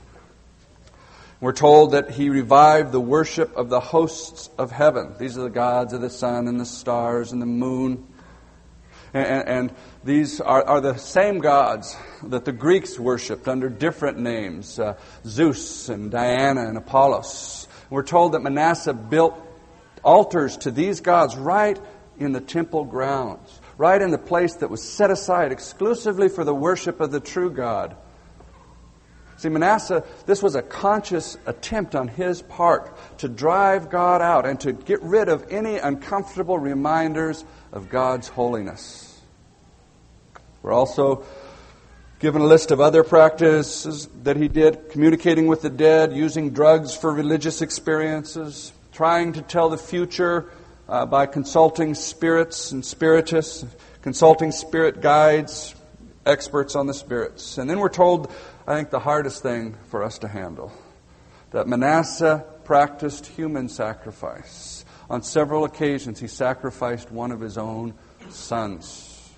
We're 1.39 1.53
told 1.53 1.91
that 1.91 2.09
he 2.09 2.31
revived 2.31 2.91
the 2.91 2.99
worship 2.99 3.55
of 3.55 3.69
the 3.69 3.79
hosts 3.79 4.49
of 4.57 4.71
heaven. 4.71 5.13
These 5.19 5.37
are 5.37 5.43
the 5.43 5.51
gods 5.51 5.93
of 5.93 6.01
the 6.01 6.09
sun 6.09 6.47
and 6.47 6.59
the 6.59 6.65
stars 6.65 7.31
and 7.31 7.39
the 7.39 7.45
moon. 7.45 8.07
And, 9.13 9.47
and 9.47 9.75
these 10.03 10.41
are, 10.41 10.63
are, 10.63 10.81
the 10.81 10.97
same 10.97 11.37
gods 11.37 11.95
that 12.23 12.43
the 12.43 12.51
Greeks 12.51 12.97
worshipped 12.97 13.47
under 13.47 13.69
different 13.69 14.17
names 14.17 14.79
uh, 14.79 14.95
Zeus 15.27 15.89
and 15.89 16.09
Diana 16.09 16.67
and 16.67 16.75
Apollos. 16.75 17.67
We're 17.91 18.01
told 18.01 18.31
that 18.31 18.41
Manasseh 18.41 18.95
built 18.95 19.39
altars 20.03 20.57
to 20.57 20.71
these 20.71 21.01
gods 21.01 21.35
right 21.35 21.79
in 22.19 22.31
the 22.31 22.41
temple 22.41 22.83
grounds, 22.83 23.61
right 23.77 24.01
in 24.01 24.11
the 24.11 24.17
place 24.17 24.55
that 24.55 24.69
was 24.69 24.81
set 24.81 25.11
aside 25.11 25.51
exclusively 25.51 26.29
for 26.29 26.43
the 26.43 26.53
worship 26.53 26.99
of 26.99 27.11
the 27.11 27.19
true 27.19 27.51
God. 27.51 27.95
See, 29.37 29.49
Manasseh, 29.49 30.03
this 30.25 30.41
was 30.41 30.55
a 30.55 30.63
conscious 30.63 31.37
attempt 31.45 31.93
on 31.93 32.07
his 32.07 32.41
part 32.41 32.97
to 33.19 33.29
drive 33.29 33.91
God 33.91 34.19
out 34.19 34.47
and 34.47 34.59
to 34.61 34.73
get 34.73 35.01
rid 35.03 35.29
of 35.29 35.45
any 35.51 35.77
uncomfortable 35.77 36.57
reminders 36.57 37.45
of 37.71 37.87
God's 37.87 38.27
holiness. 38.27 39.21
We're 40.63 40.73
also 40.73 41.23
given 42.19 42.41
a 42.41 42.45
list 42.45 42.71
of 42.71 42.81
other 42.81 43.03
practices 43.03 44.09
that 44.23 44.37
he 44.37 44.47
did 44.47 44.89
communicating 44.89 45.45
with 45.45 45.61
the 45.61 45.69
dead, 45.69 46.13
using 46.13 46.49
drugs 46.49 46.97
for 46.97 47.13
religious 47.13 47.61
experiences, 47.61 48.73
trying 48.91 49.33
to 49.33 49.43
tell 49.43 49.69
the 49.69 49.77
future 49.77 50.49
uh, 50.89 51.05
by 51.05 51.25
consulting 51.25 51.95
spirits 51.95 52.71
and 52.71 52.85
spiritists, 52.85 53.65
consulting 54.01 54.51
spirit 54.51 55.01
guides, 55.01 55.75
experts 56.25 56.75
on 56.75 56.87
the 56.87 56.93
spirits. 56.93 57.57
And 57.57 57.69
then 57.69 57.79
we're 57.79 57.89
told 57.89 58.31
I 58.67 58.75
think, 58.75 58.89
the 58.89 58.99
hardest 58.99 59.41
thing 59.41 59.75
for 59.89 60.03
us 60.03 60.17
to 60.19 60.27
handle. 60.27 60.71
That 61.51 61.67
Manasseh 61.67 62.45
practiced 62.65 63.25
human 63.27 63.69
sacrifice. 63.69 64.83
On 65.09 65.23
several 65.23 65.63
occasions, 65.63 66.19
he 66.19 66.27
sacrificed 66.27 67.09
one 67.09 67.31
of 67.31 67.39
his 67.39 67.57
own 67.57 67.93
sons 68.29 69.29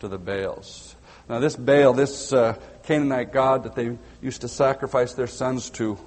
to 0.00 0.08
the 0.08 0.18
Baals. 0.18 0.96
Now, 1.30 1.38
this 1.38 1.56
Baal, 1.56 1.94
this 1.94 2.34
uh, 2.34 2.58
Canaanite 2.82 3.32
god 3.32 3.62
that 3.62 3.74
they 3.74 3.96
used 4.20 4.42
to 4.42 4.48
sacrifice 4.48 5.14
their 5.14 5.26
sons 5.26 5.70
to, 5.70 5.98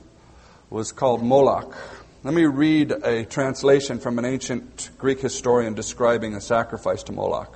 was 0.69 0.91
called 0.91 1.23
Moloch. 1.23 1.75
Let 2.27 2.33
me 2.33 2.43
read 2.43 2.91
a 2.91 3.23
translation 3.23 3.99
from 3.99 4.19
an 4.19 4.25
ancient 4.25 4.89
Greek 4.97 5.21
historian 5.21 5.75
describing 5.75 6.33
a 6.33 6.41
sacrifice 6.41 7.01
to 7.03 7.13
Moloch 7.13 7.55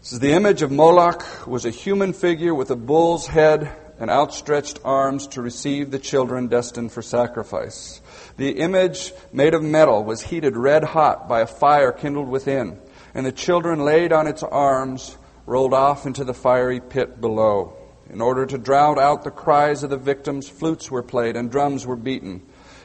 says 0.00 0.18
the 0.18 0.32
image 0.32 0.62
of 0.62 0.72
Moloch 0.72 1.46
was 1.46 1.66
a 1.66 1.70
human 1.70 2.14
figure 2.14 2.54
with 2.54 2.70
a 2.70 2.74
bull's 2.74 3.26
head 3.26 3.70
and 4.00 4.10
outstretched 4.10 4.80
arms 4.82 5.26
to 5.26 5.42
receive 5.42 5.90
the 5.90 5.98
children 5.98 6.48
destined 6.48 6.90
for 6.90 7.02
sacrifice. 7.02 8.00
The 8.38 8.52
image, 8.52 9.12
made 9.30 9.52
of 9.52 9.62
metal, 9.62 10.02
was 10.02 10.22
heated 10.22 10.56
red 10.56 10.82
hot 10.82 11.28
by 11.28 11.42
a 11.42 11.46
fire 11.46 11.92
kindled 11.92 12.30
within, 12.30 12.80
and 13.12 13.26
the 13.26 13.30
children 13.30 13.84
laid 13.84 14.14
on 14.14 14.26
its 14.26 14.42
arms 14.42 15.18
rolled 15.44 15.74
off 15.74 16.06
into 16.06 16.24
the 16.24 16.32
fiery 16.32 16.80
pit 16.80 17.20
below. 17.20 17.76
In 18.08 18.22
order 18.22 18.46
to 18.46 18.56
drown 18.56 18.98
out 18.98 19.22
the 19.22 19.30
cries 19.30 19.82
of 19.82 19.90
the 19.90 19.98
victims, 19.98 20.48
flutes 20.48 20.90
were 20.90 21.02
played 21.02 21.36
and 21.36 21.50
drums 21.50 21.86
were 21.86 21.94
beaten, 21.94 22.40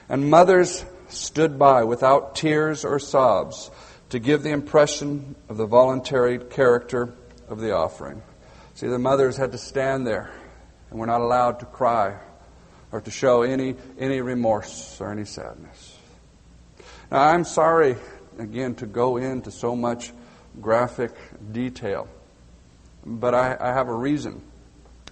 and 0.09 0.29
mothers 0.29 0.85
stood 1.09 1.57
by 1.57 1.83
without 1.83 2.35
tears 2.35 2.85
or 2.85 2.99
sobs 2.99 3.71
to 4.09 4.19
give 4.19 4.43
the 4.43 4.51
impression 4.51 5.35
of 5.49 5.57
the 5.57 5.65
voluntary 5.65 6.39
character 6.39 7.13
of 7.49 7.59
the 7.59 7.73
offering. 7.73 8.21
See, 8.75 8.87
the 8.87 8.99
mothers 8.99 9.37
had 9.37 9.51
to 9.53 9.57
stand 9.57 10.05
there 10.05 10.29
and 10.89 10.99
were 10.99 11.07
not 11.07 11.21
allowed 11.21 11.59
to 11.59 11.65
cry 11.65 12.17
or 12.91 13.01
to 13.01 13.11
show 13.11 13.41
any, 13.41 13.75
any 13.97 14.21
remorse 14.21 15.01
or 15.01 15.11
any 15.11 15.25
sadness. 15.25 15.97
Now, 17.11 17.21
I'm 17.21 17.43
sorry, 17.43 17.97
again, 18.37 18.75
to 18.75 18.85
go 18.85 19.17
into 19.17 19.51
so 19.51 19.75
much 19.75 20.11
graphic 20.61 21.11
detail, 21.51 22.07
but 23.05 23.33
I, 23.33 23.57
I 23.59 23.73
have 23.73 23.87
a 23.87 23.93
reason. 23.93 24.41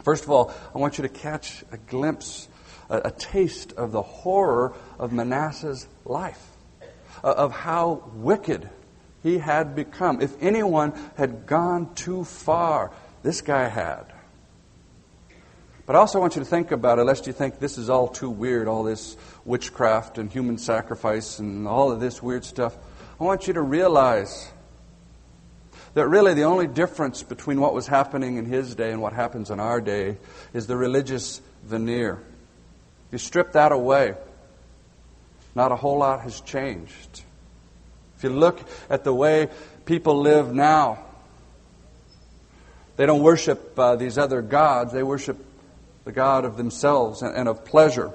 First 0.04 0.24
of 0.24 0.30
all, 0.30 0.54
I 0.74 0.78
want 0.78 0.98
you 0.98 1.02
to 1.04 1.10
catch 1.10 1.64
a 1.72 1.78
glimpse, 1.78 2.48
a, 2.89 3.01
a 3.06 3.12
taste 3.12 3.74
of 3.74 3.92
the 3.92 4.01
horror 4.01 4.74
of 5.00 5.12
Manasseh's 5.12 5.88
life, 6.06 6.46
uh, 7.24 7.34
of 7.34 7.51
how 7.51 8.04
wicked 8.13 8.70
he 9.24 9.39
had 9.39 9.75
become. 9.75 10.22
If 10.22 10.42
anyone 10.42 10.94
had 11.18 11.46
gone 11.46 11.94
too 11.96 12.24
far, 12.24 12.92
this 13.24 13.42
guy 13.42 13.68
had. 13.68 14.06
But 15.86 15.96
I 15.96 16.00
also 16.00 16.20
want 16.20 16.36
you 16.36 16.42
to 16.42 16.46
think 16.46 16.72
about 16.72 16.98
it, 16.98 17.04
lest 17.04 17.27
you 17.27 17.34
think 17.34 17.60
this 17.60 17.77
is 17.77 17.89
all 17.89 18.08
too 18.08 18.30
weird, 18.30 18.68
all 18.68 18.84
this 18.84 19.18
witchcraft 19.46 20.18
and 20.18 20.32
human 20.32 20.58
sacrifice 20.58 21.38
and 21.39 21.68
all 21.68 21.92
of 21.92 22.00
this 22.00 22.24
weird 22.24 22.44
stuff. 22.44 22.75
I 23.20 23.24
want 23.24 23.48
you 23.48 23.54
to 23.54 23.62
realize 23.62 24.51
that 25.94 26.08
really 26.08 26.34
the 26.34 26.44
only 26.44 26.68
difference 26.68 27.24
between 27.24 27.62
what 27.62 27.74
was 27.74 27.88
happening 27.88 28.38
in 28.38 28.46
his 28.46 28.75
day 28.75 28.92
and 28.92 29.01
what 29.01 29.13
happens 29.13 29.50
in 29.50 29.60
our 29.60 29.80
day 29.80 30.18
is 30.54 30.68
the 30.68 30.75
religious 30.75 31.39
veneer. 31.63 32.22
You 33.15 33.19
strip 33.19 33.53
that 33.53 33.72
away, 33.72 34.13
not 35.55 35.72
a 35.72 35.77
whole 35.77 36.00
lot 36.00 36.19
has 36.24 36.41
changed. 36.41 37.24
If 38.17 38.25
you 38.25 38.29
look 38.29 38.60
at 38.89 39.05
the 39.05 39.13
way 39.13 39.48
people 39.86 40.19
live 40.19 40.53
now, 40.53 41.01
they 42.98 43.05
don't 43.05 43.22
worship 43.22 43.79
uh, 43.79 43.95
these 43.95 44.17
other 44.17 44.41
gods, 44.41 44.91
they 44.91 45.01
worship 45.01 45.38
the 46.03 46.12
God 46.12 46.43
of 46.43 46.57
themselves 46.57 47.22
and, 47.22 47.34
and 47.34 47.48
of 47.48 47.63
pleasure. 47.63 48.12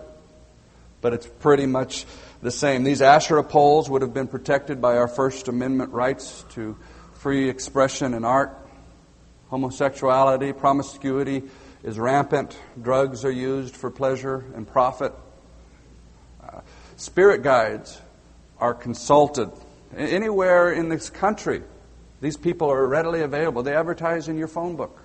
But 1.00 1.14
it's 1.14 1.26
pretty 1.26 1.64
much 1.64 2.04
the 2.42 2.50
same. 2.50 2.84
These 2.84 3.00
Asherah 3.00 3.42
poles 3.42 3.88
would 3.88 4.02
have 4.02 4.12
been 4.12 4.28
protected 4.28 4.82
by 4.82 4.98
our 4.98 5.08
First 5.08 5.48
Amendment 5.48 5.92
rights 5.92 6.44
to 6.50 6.76
free 7.14 7.48
expression 7.48 8.12
and 8.12 8.26
art. 8.26 8.54
Homosexuality, 9.48 10.52
promiscuity 10.52 11.44
is 11.82 11.98
rampant. 11.98 12.58
Drugs 12.80 13.24
are 13.24 13.30
used 13.30 13.76
for 13.76 13.90
pleasure 13.90 14.44
and 14.54 14.66
profit. 14.66 15.12
Uh, 16.42 16.60
spirit 16.96 17.42
guides 17.42 18.00
are 18.58 18.74
consulted 18.74 19.50
Anywhere 19.96 20.70
in 20.72 20.88
this 20.88 21.10
country, 21.10 21.62
these 22.20 22.36
people 22.36 22.70
are 22.70 22.86
readily 22.86 23.22
available. 23.22 23.62
They 23.62 23.74
advertise 23.74 24.28
in 24.28 24.38
your 24.38 24.46
phone 24.46 24.76
book. 24.76 25.02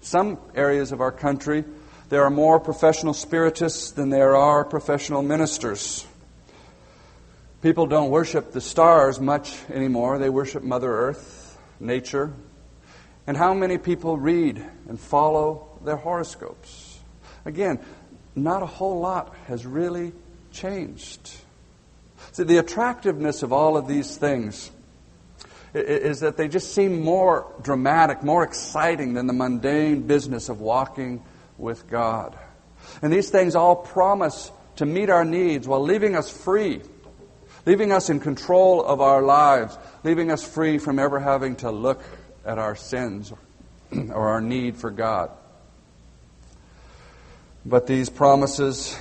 Some 0.00 0.38
areas 0.54 0.92
of 0.92 1.00
our 1.00 1.12
country, 1.12 1.64
there 2.10 2.24
are 2.24 2.30
more 2.30 2.60
professional 2.60 3.14
spiritists 3.14 3.90
than 3.92 4.10
there 4.10 4.36
are 4.36 4.64
professional 4.64 5.22
ministers. 5.22 6.06
People 7.62 7.86
don't 7.86 8.10
worship 8.10 8.52
the 8.52 8.60
stars 8.60 9.18
much 9.18 9.56
anymore. 9.70 10.18
They 10.18 10.30
worship 10.30 10.62
Mother 10.62 10.92
Earth, 10.92 11.58
nature. 11.80 12.32
And 13.26 13.36
how 13.36 13.54
many 13.54 13.78
people 13.78 14.18
read 14.18 14.64
and 14.88 15.00
follow 15.00 15.67
their 15.84 15.96
horoscopes? 15.96 16.98
Again, 17.44 17.78
not 18.34 18.62
a 18.62 18.66
whole 18.66 19.00
lot 19.00 19.34
has 19.46 19.66
really 19.66 20.12
changed. 20.52 21.30
See, 22.32 22.44
the 22.44 22.58
attractiveness 22.58 23.42
of 23.42 23.52
all 23.52 23.76
of 23.76 23.88
these 23.88 24.16
things 24.16 24.70
is 25.74 26.20
that 26.20 26.36
they 26.36 26.48
just 26.48 26.74
seem 26.74 27.02
more 27.02 27.52
dramatic, 27.62 28.22
more 28.22 28.42
exciting 28.42 29.14
than 29.14 29.26
the 29.26 29.32
mundane 29.32 30.02
business 30.02 30.48
of 30.48 30.60
walking 30.60 31.22
with 31.56 31.88
God. 31.88 32.36
And 33.02 33.12
these 33.12 33.30
things 33.30 33.54
all 33.54 33.76
promise 33.76 34.50
to 34.76 34.86
meet 34.86 35.10
our 35.10 35.24
needs 35.24 35.68
while 35.68 35.82
leaving 35.82 36.16
us 36.16 36.30
free, 36.30 36.80
leaving 37.66 37.92
us 37.92 38.10
in 38.10 38.20
control 38.20 38.84
of 38.84 39.00
our 39.00 39.22
lives, 39.22 39.76
leaving 40.04 40.30
us 40.30 40.46
free 40.46 40.78
from 40.78 40.98
ever 40.98 41.20
having 41.20 41.56
to 41.56 41.70
look 41.70 42.02
at 42.44 42.58
our 42.58 42.76
sins 42.76 43.32
or 43.92 44.28
our 44.28 44.40
need 44.40 44.76
for 44.76 44.90
God. 44.90 45.30
But 47.68 47.86
these 47.86 48.08
promises 48.08 48.98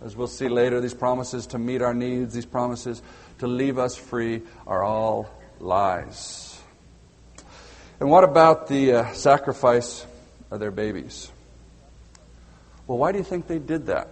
as 0.00 0.14
we'll 0.14 0.28
see 0.28 0.48
later, 0.48 0.80
these 0.80 0.94
promises 0.94 1.48
to 1.48 1.58
meet 1.58 1.82
our 1.82 1.92
needs, 1.92 2.32
these 2.32 2.46
promises 2.46 3.02
to 3.38 3.48
leave 3.48 3.78
us 3.78 3.96
free, 3.96 4.42
are 4.64 4.84
all 4.84 5.28
lies. 5.58 6.60
And 7.98 8.08
what 8.08 8.22
about 8.22 8.68
the 8.68 8.92
uh, 8.92 9.12
sacrifice 9.12 10.06
of 10.50 10.60
their 10.60 10.70
babies. 10.70 11.30
Well, 12.86 12.98
why 12.98 13.12
do 13.12 13.18
you 13.18 13.24
think 13.24 13.46
they 13.46 13.58
did 13.58 13.86
that? 13.86 14.08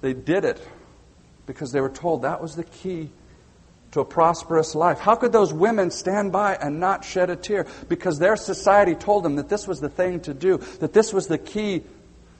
They 0.00 0.12
did 0.12 0.44
it 0.44 0.66
because 1.46 1.72
they 1.72 1.80
were 1.80 1.90
told 1.90 2.22
that 2.22 2.40
was 2.40 2.56
the 2.56 2.64
key 2.64 3.10
to 3.92 4.00
a 4.00 4.04
prosperous 4.04 4.74
life. 4.74 4.98
How 4.98 5.16
could 5.16 5.32
those 5.32 5.52
women 5.52 5.90
stand 5.90 6.32
by 6.32 6.54
and 6.54 6.78
not 6.78 7.04
shed 7.04 7.30
a 7.30 7.36
tear? 7.36 7.66
Because 7.88 8.18
their 8.18 8.36
society 8.36 8.94
told 8.94 9.24
them 9.24 9.36
that 9.36 9.48
this 9.48 9.66
was 9.66 9.80
the 9.80 9.88
thing 9.88 10.20
to 10.20 10.34
do, 10.34 10.58
that 10.78 10.92
this 10.92 11.12
was 11.12 11.26
the 11.26 11.38
key 11.38 11.82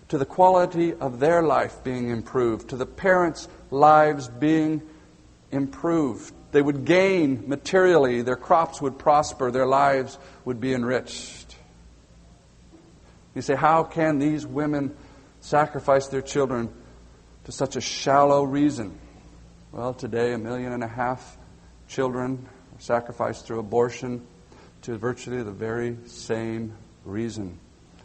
to 0.08 0.18
the 0.18 0.26
quality 0.26 0.94
of 0.94 1.20
their 1.20 1.42
life 1.42 1.82
being 1.84 2.10
improved, 2.10 2.70
to 2.70 2.76
the 2.76 2.86
parents' 2.86 3.48
lives 3.70 4.28
being 4.28 4.82
improved. 5.50 6.34
They 6.52 6.62
would 6.62 6.84
gain 6.84 7.44
materially, 7.46 8.22
their 8.22 8.36
crops 8.36 8.80
would 8.82 8.98
prosper, 8.98 9.50
their 9.50 9.66
lives 9.66 10.18
would 10.44 10.60
be 10.60 10.74
enriched. 10.74 11.56
You 13.34 13.42
say, 13.42 13.54
how 13.54 13.84
can 13.84 14.18
these 14.18 14.44
women 14.44 14.96
sacrifice 15.40 16.08
their 16.08 16.22
children 16.22 16.68
to 17.44 17.52
such 17.52 17.76
a 17.76 17.80
shallow 17.80 18.42
reason? 18.42 18.98
Well, 19.70 19.94
today, 19.94 20.32
a 20.32 20.38
million 20.38 20.72
and 20.72 20.82
a 20.82 20.88
half 20.88 21.38
children 21.90 22.48
sacrificed 22.78 23.44
through 23.44 23.58
abortion 23.58 24.24
to 24.82 24.96
virtually 24.96 25.42
the 25.42 25.50
very 25.50 25.96
same 26.06 26.72
reason 27.04 27.58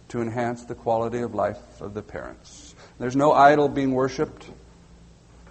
to 0.10 0.22
enhance 0.22 0.66
the 0.66 0.76
quality 0.76 1.20
of 1.20 1.34
life 1.36 1.82
of 1.82 1.94
the 1.94 2.02
parents. 2.02 2.76
There's 3.00 3.16
no 3.16 3.32
idol 3.32 3.70
being 3.70 3.94
worshiped, 3.94 4.50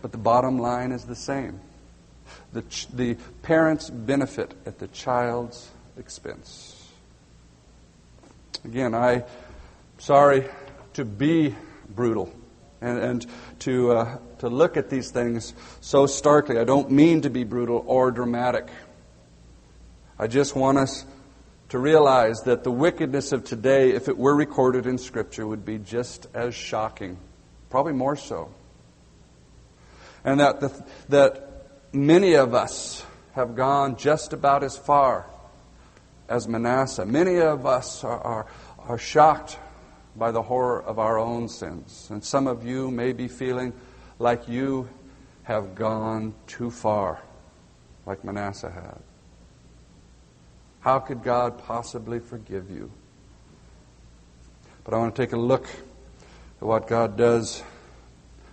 but 0.02 0.12
the 0.12 0.18
bottom 0.18 0.58
line 0.58 0.92
is 0.92 1.04
the 1.04 1.14
same. 1.14 1.60
The, 2.52 2.62
ch- 2.62 2.88
the 2.92 3.14
parents 3.42 3.88
benefit 3.88 4.54
at 4.66 4.78
the 4.78 4.88
child's 4.88 5.70
expense. 5.96 6.92
Again, 8.64 8.94
I'm 8.94 9.24
sorry 9.98 10.44
to 10.94 11.04
be 11.04 11.54
brutal 11.88 12.32
and, 12.80 12.98
and 12.98 13.26
to, 13.60 13.92
uh, 13.92 14.18
to 14.38 14.48
look 14.48 14.76
at 14.76 14.90
these 14.90 15.10
things 15.10 15.54
so 15.80 16.06
starkly. 16.06 16.58
I 16.58 16.64
don't 16.64 16.90
mean 16.90 17.22
to 17.22 17.30
be 17.30 17.44
brutal 17.44 17.84
or 17.86 18.10
dramatic. 18.10 18.68
I 20.18 20.26
just 20.26 20.54
want 20.54 20.78
us 20.78 21.04
to 21.70 21.78
realize 21.78 22.42
that 22.42 22.62
the 22.62 22.70
wickedness 22.70 23.32
of 23.32 23.44
today, 23.44 23.90
if 23.90 24.08
it 24.08 24.16
were 24.16 24.34
recorded 24.34 24.86
in 24.86 24.98
Scripture, 24.98 25.46
would 25.46 25.64
be 25.64 25.78
just 25.78 26.26
as 26.34 26.54
shocking, 26.54 27.18
probably 27.70 27.94
more 27.94 28.16
so. 28.16 28.52
And 30.24 30.40
that, 30.40 30.60
the, 30.60 30.84
that 31.08 31.50
many 31.92 32.34
of 32.34 32.54
us 32.54 33.04
have 33.32 33.56
gone 33.56 33.96
just 33.96 34.32
about 34.32 34.62
as 34.62 34.76
far 34.76 35.26
as 36.28 36.46
Manasseh. 36.48 37.04
Many 37.04 37.40
of 37.40 37.66
us 37.66 38.04
are, 38.04 38.20
are, 38.20 38.46
are 38.78 38.98
shocked 38.98 39.58
by 40.16 40.30
the 40.30 40.42
horror 40.42 40.82
of 40.82 40.98
our 40.98 41.18
own 41.18 41.48
sins. 41.48 42.08
And 42.10 42.24
some 42.24 42.46
of 42.46 42.64
you 42.64 42.90
may 42.90 43.12
be 43.12 43.28
feeling 43.28 43.72
like 44.18 44.48
you 44.48 44.88
have 45.44 45.74
gone 45.74 46.34
too 46.46 46.70
far, 46.70 47.20
like 48.06 48.24
Manasseh 48.24 48.70
had. 48.70 49.00
How 50.80 50.98
could 50.98 51.22
God 51.22 51.58
possibly 51.58 52.18
forgive 52.18 52.70
you? 52.70 52.92
But 54.84 54.94
I 54.94 54.98
want 54.98 55.16
to 55.16 55.22
take 55.22 55.32
a 55.32 55.38
look 55.38 55.66
at 55.66 56.66
what 56.66 56.86
God 56.86 57.16
does 57.16 57.62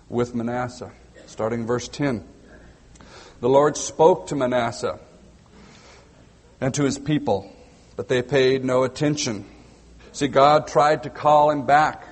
with 0.10 0.34
Manasseh, 0.34 0.92
starting 1.26 1.66
verse 1.66 1.88
10. 1.88 2.24
The 3.42 3.50
Lord 3.50 3.76
spoke 3.76 4.28
to 4.28 4.36
Manasseh 4.36 5.00
and 6.62 6.74
to 6.74 6.84
his 6.84 7.00
people, 7.00 7.52
but 7.96 8.08
they 8.08 8.22
paid 8.22 8.64
no 8.64 8.84
attention. 8.84 9.46
See, 10.14 10.28
God 10.28 10.68
tried 10.68 11.04
to 11.04 11.10
call 11.10 11.52
him 11.52 11.66
back, 11.66 12.06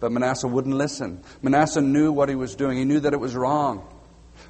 but 0.00 0.10
Manasseh 0.10 0.48
wouldn't 0.48 0.74
listen. 0.74 1.22
Manasseh 1.42 1.80
knew 1.80 2.12
what 2.12 2.28
he 2.28 2.34
was 2.34 2.54
doing, 2.54 2.78
he 2.78 2.84
knew 2.84 3.00
that 3.00 3.12
it 3.12 3.20
was 3.20 3.34
wrong. 3.34 3.88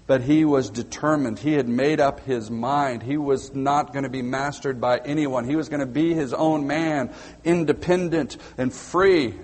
But 0.06 0.22
he 0.22 0.44
was 0.44 0.70
determined. 0.70 1.38
He 1.38 1.54
had 1.54 1.68
made 1.68 2.00
up 2.00 2.20
his 2.20 2.50
mind. 2.50 3.02
He 3.02 3.16
was 3.16 3.54
not 3.54 3.92
going 3.92 4.02
to 4.02 4.10
be 4.10 4.22
mastered 4.22 4.80
by 4.80 4.98
anyone. 4.98 5.48
He 5.48 5.56
was 5.56 5.68
going 5.68 5.80
to 5.80 5.86
be 5.86 6.12
his 6.12 6.34
own 6.34 6.66
man, 6.66 7.12
independent 7.42 8.36
and 8.58 8.72
free. 8.72 9.34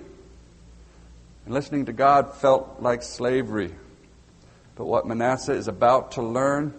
And 1.45 1.53
listening 1.53 1.85
to 1.85 1.93
God 1.93 2.35
felt 2.35 2.77
like 2.79 3.01
slavery. 3.01 3.73
But 4.75 4.85
what 4.85 5.07
Manasseh 5.07 5.53
is 5.53 5.67
about 5.67 6.13
to 6.13 6.21
learn 6.21 6.73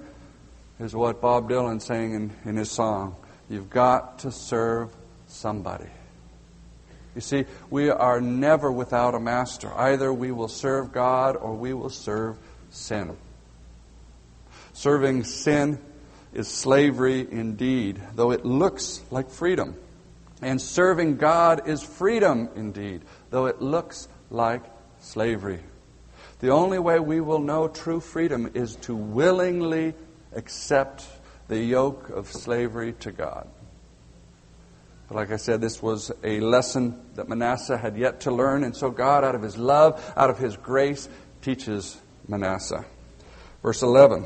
is 0.79 0.95
what 0.95 1.21
Bob 1.21 1.49
Dylan's 1.49 1.85
saying 1.85 2.15
in, 2.15 2.33
in 2.45 2.57
his 2.57 2.71
song. 2.71 3.17
You've 3.49 3.71
got 3.71 4.21
to 4.21 4.31
serve 4.31 4.95
somebody. 5.27 5.91
You 7.15 7.21
see, 7.21 7.45
we 7.71 7.91
are 7.91 8.21
never 8.21 8.73
without 8.73 9.15
a 9.15 9.21
master. 9.21 9.73
Either 9.75 10.13
we 10.13 10.33
will 10.33 10.49
serve 10.49 10.93
God 10.93 11.37
or 11.37 11.55
we 11.55 11.75
will 11.75 11.91
serve 11.91 12.39
sin. 12.71 13.17
Serving 14.73 15.25
sin 15.25 15.79
is 16.33 16.49
slavery 16.49 17.27
indeed, 17.31 18.01
though 18.15 18.31
it 18.31 18.45
looks 18.45 19.03
like 19.11 19.31
freedom. 19.31 19.77
And 20.41 20.61
serving 20.61 21.19
God 21.19 21.69
is 21.69 21.83
freedom 21.83 22.49
indeed, 22.57 23.03
though 23.31 23.47
it 23.47 23.61
looks 23.61 24.09
like 24.31 24.63
slavery. 25.01 25.61
The 26.41 26.51
only 26.51 26.79
way 26.79 26.99
we 26.99 27.21
will 27.21 27.39
know 27.39 27.69
true 27.69 28.01
freedom 28.01 28.51
is 28.55 28.77
to 28.77 28.97
willingly 28.97 29.95
accept 30.33 31.07
the 31.49 31.59
yoke 31.59 32.09
of 32.09 32.33
slavery 32.33 32.95
to 33.01 33.13
God. 33.13 33.47
Like 35.15 35.31
I 35.31 35.37
said, 35.37 35.61
this 35.61 35.83
was 35.83 36.11
a 36.25 36.41
lesson 36.41 36.99
that 37.17 37.29
Manasseh 37.29 37.77
had 37.77 37.99
yet 37.99 38.21
to 38.23 38.31
learn, 38.31 38.65
and 38.65 38.75
so 38.75 38.91
God, 38.91 39.25
out 39.25 39.35
of 39.35 39.43
his 39.43 39.59
love, 39.59 40.03
out 40.17 40.31
of 40.31 40.39
his 40.39 40.57
grace, 40.57 41.07
teaches 41.43 42.01
Manasseh. 42.29 42.87
Verse 43.63 43.83
11. 43.83 44.25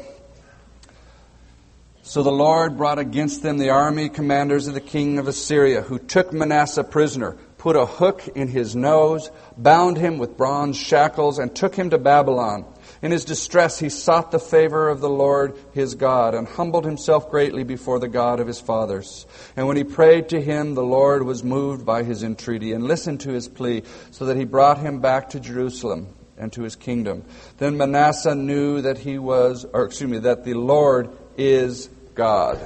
So 2.02 2.22
the 2.22 2.30
Lord 2.30 2.76
brought 2.76 3.00
against 3.00 3.42
them 3.42 3.58
the 3.58 3.70
army 3.70 4.08
commanders 4.08 4.68
of 4.68 4.74
the 4.74 4.80
king 4.80 5.18
of 5.18 5.26
Assyria, 5.26 5.82
who 5.82 5.98
took 5.98 6.32
Manasseh 6.32 6.84
prisoner, 6.84 7.36
put 7.58 7.74
a 7.74 7.84
hook 7.84 8.28
in 8.36 8.46
his 8.46 8.76
nose, 8.76 9.32
bound 9.56 9.96
him 9.96 10.18
with 10.18 10.36
bronze 10.36 10.76
shackles, 10.76 11.40
and 11.40 11.54
took 11.54 11.74
him 11.74 11.90
to 11.90 11.98
Babylon. 11.98 12.64
In 13.02 13.10
his 13.10 13.24
distress, 13.24 13.78
he 13.78 13.88
sought 13.88 14.30
the 14.30 14.38
favor 14.38 14.88
of 14.88 15.00
the 15.00 15.08
Lord 15.10 15.54
his 15.72 15.94
God 15.94 16.34
and 16.34 16.48
humbled 16.48 16.86
himself 16.86 17.30
greatly 17.30 17.62
before 17.62 17.98
the 17.98 18.08
God 18.08 18.40
of 18.40 18.46
his 18.46 18.60
fathers. 18.60 19.26
And 19.56 19.66
when 19.66 19.76
he 19.76 19.84
prayed 19.84 20.30
to 20.30 20.40
him, 20.40 20.74
the 20.74 20.82
Lord 20.82 21.22
was 21.22 21.44
moved 21.44 21.84
by 21.84 22.02
his 22.04 22.22
entreaty 22.22 22.72
and 22.72 22.84
listened 22.84 23.20
to 23.20 23.30
his 23.30 23.48
plea, 23.48 23.82
so 24.10 24.26
that 24.26 24.36
he 24.36 24.44
brought 24.44 24.78
him 24.78 25.00
back 25.00 25.30
to 25.30 25.40
Jerusalem 25.40 26.08
and 26.38 26.52
to 26.54 26.62
his 26.62 26.76
kingdom. 26.76 27.24
Then 27.58 27.76
Manasseh 27.76 28.34
knew 28.34 28.82
that 28.82 28.98
he 28.98 29.18
was, 29.18 29.66
or 29.72 29.84
excuse 29.84 30.10
me, 30.10 30.18
that 30.20 30.44
the 30.44 30.54
Lord 30.54 31.10
is 31.36 31.88
God. 32.14 32.58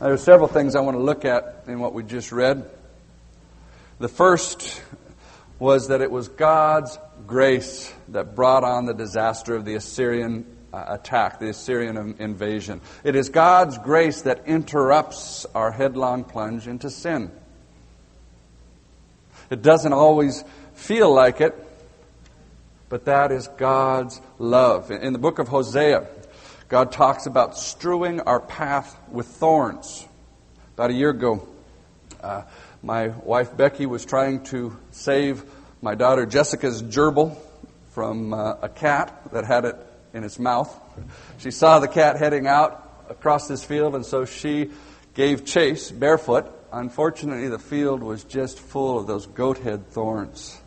Now, 0.00 0.06
there 0.06 0.14
are 0.14 0.18
several 0.18 0.48
things 0.48 0.74
I 0.74 0.80
want 0.80 0.96
to 0.96 1.02
look 1.02 1.24
at 1.24 1.64
in 1.66 1.80
what 1.80 1.92
we 1.92 2.02
just 2.02 2.32
read. 2.32 2.70
The 3.98 4.08
first 4.08 4.80
was 5.58 5.88
that 5.88 6.00
it 6.00 6.10
was 6.10 6.28
God's 6.28 6.98
grace 7.28 7.92
that 8.08 8.34
brought 8.34 8.64
on 8.64 8.86
the 8.86 8.94
disaster 8.94 9.54
of 9.54 9.66
the 9.66 9.74
Assyrian 9.74 10.46
uh, 10.72 10.84
attack, 10.88 11.38
the 11.38 11.50
Assyrian 11.50 12.16
invasion. 12.18 12.80
It 13.04 13.14
is 13.14 13.28
God's 13.28 13.78
grace 13.78 14.22
that 14.22 14.46
interrupts 14.46 15.46
our 15.54 15.70
headlong 15.70 16.24
plunge 16.24 16.66
into 16.66 16.90
sin. 16.90 17.30
It 19.50 19.62
doesn't 19.62 19.92
always 19.92 20.42
feel 20.74 21.12
like 21.12 21.40
it, 21.40 21.54
but 22.88 23.04
that 23.04 23.30
is 23.30 23.46
God's 23.58 24.20
love. 24.38 24.90
In 24.90 25.12
the 25.12 25.18
book 25.18 25.38
of 25.38 25.48
Hosea, 25.48 26.06
God 26.68 26.92
talks 26.92 27.26
about 27.26 27.58
strewing 27.58 28.20
our 28.22 28.40
path 28.40 28.98
with 29.10 29.26
thorns. 29.26 30.06
About 30.74 30.90
a 30.90 30.94
year 30.94 31.10
ago, 31.10 31.46
uh, 32.22 32.42
my 32.82 33.08
wife 33.08 33.54
Becky 33.54 33.84
was 33.84 34.04
trying 34.04 34.44
to 34.44 34.78
save 34.90 35.44
my 35.80 35.94
daughter 35.94 36.26
Jessica's 36.26 36.82
gerbil 36.82 37.36
from 37.92 38.34
uh, 38.34 38.54
a 38.62 38.68
cat 38.68 39.30
that 39.32 39.44
had 39.44 39.64
it 39.64 39.76
in 40.12 40.24
its 40.24 40.38
mouth. 40.38 40.74
She 41.38 41.50
saw 41.50 41.78
the 41.78 41.88
cat 41.88 42.16
heading 42.16 42.46
out 42.46 43.06
across 43.08 43.48
this 43.48 43.64
field, 43.64 43.94
and 43.94 44.04
so 44.04 44.24
she 44.24 44.70
gave 45.14 45.44
chase 45.44 45.90
barefoot. 45.90 46.46
Unfortunately, 46.72 47.48
the 47.48 47.58
field 47.58 48.02
was 48.02 48.24
just 48.24 48.58
full 48.58 48.98
of 48.98 49.06
those 49.06 49.26
goat 49.26 49.58
head 49.58 49.88
thorns. 49.88 50.60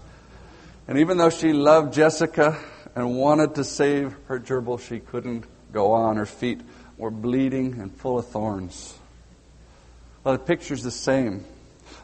And 0.87 0.97
even 0.97 1.17
though 1.17 1.29
she 1.29 1.53
loved 1.53 1.93
Jessica 1.93 2.57
and 2.95 3.17
wanted 3.17 3.55
to 3.55 3.63
save 3.63 4.15
her 4.27 4.39
gerbil, 4.39 4.79
she 4.79 4.99
couldn't 4.99 5.45
go 5.71 5.91
on. 5.91 6.17
Her 6.17 6.25
feet 6.25 6.61
were 6.97 7.11
bleeding 7.11 7.79
and 7.79 7.93
full 7.95 8.19
of 8.19 8.27
thorns. 8.27 8.97
Well, 10.23 10.37
the 10.37 10.43
picture's 10.43 10.83
the 10.83 10.91
same 10.91 11.45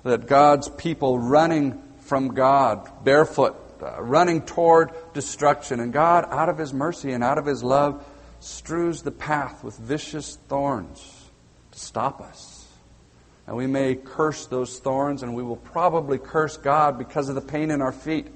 that 0.03 0.27
God's 0.27 0.69
people 0.69 1.19
running 1.19 1.81
from 2.07 2.29
God, 2.29 3.03
barefoot, 3.03 3.55
uh, 3.81 4.01
running 4.01 4.41
toward 4.41 4.91
destruction. 5.13 5.79
And 5.79 5.93
God, 5.93 6.25
out 6.29 6.49
of 6.49 6.57
His 6.57 6.73
mercy 6.73 7.11
and 7.11 7.23
out 7.23 7.37
of 7.37 7.45
His 7.45 7.63
love, 7.63 8.03
strews 8.39 9.01
the 9.01 9.11
path 9.11 9.63
with 9.63 9.77
vicious 9.77 10.37
thorns 10.47 11.29
to 11.71 11.79
stop 11.79 12.21
us, 12.21 12.67
And 13.45 13.55
we 13.55 13.67
may 13.67 13.95
curse 13.95 14.45
those 14.47 14.79
thorns, 14.79 15.23
and 15.23 15.35
we 15.35 15.43
will 15.43 15.57
probably 15.57 16.17
curse 16.17 16.57
God 16.57 16.97
because 16.97 17.29
of 17.29 17.35
the 17.35 17.41
pain 17.41 17.71
in 17.71 17.81
our 17.81 17.93
feet. 17.93 18.27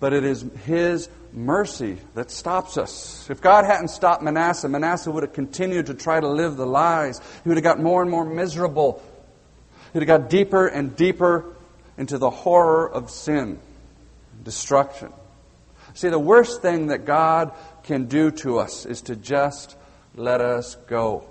But 0.00 0.12
it 0.12 0.24
is 0.24 0.44
His 0.64 1.08
mercy 1.32 1.98
that 2.14 2.30
stops 2.30 2.76
us. 2.76 3.28
If 3.30 3.40
God 3.40 3.64
hadn't 3.64 3.88
stopped 3.88 4.22
Manasseh, 4.22 4.68
Manasseh 4.68 5.10
would 5.10 5.22
have 5.22 5.32
continued 5.32 5.86
to 5.86 5.94
try 5.94 6.20
to 6.20 6.28
live 6.28 6.56
the 6.56 6.66
lies. 6.66 7.20
He 7.42 7.48
would 7.48 7.56
have 7.56 7.64
got 7.64 7.80
more 7.80 8.02
and 8.02 8.10
more 8.10 8.24
miserable. 8.24 9.02
He 9.92 9.98
would 9.98 10.08
have 10.08 10.22
got 10.22 10.30
deeper 10.30 10.66
and 10.66 10.94
deeper 10.94 11.54
into 11.98 12.16
the 12.16 12.30
horror 12.30 12.88
of 12.88 13.10
sin, 13.10 13.58
destruction. 14.42 15.12
See, 15.94 16.08
the 16.08 16.18
worst 16.18 16.62
thing 16.62 16.86
that 16.86 17.04
God 17.04 17.52
can 17.82 18.06
do 18.06 18.30
to 18.30 18.58
us 18.58 18.86
is 18.86 19.02
to 19.02 19.16
just 19.16 19.76
let 20.14 20.40
us 20.40 20.76
go. 20.86 21.28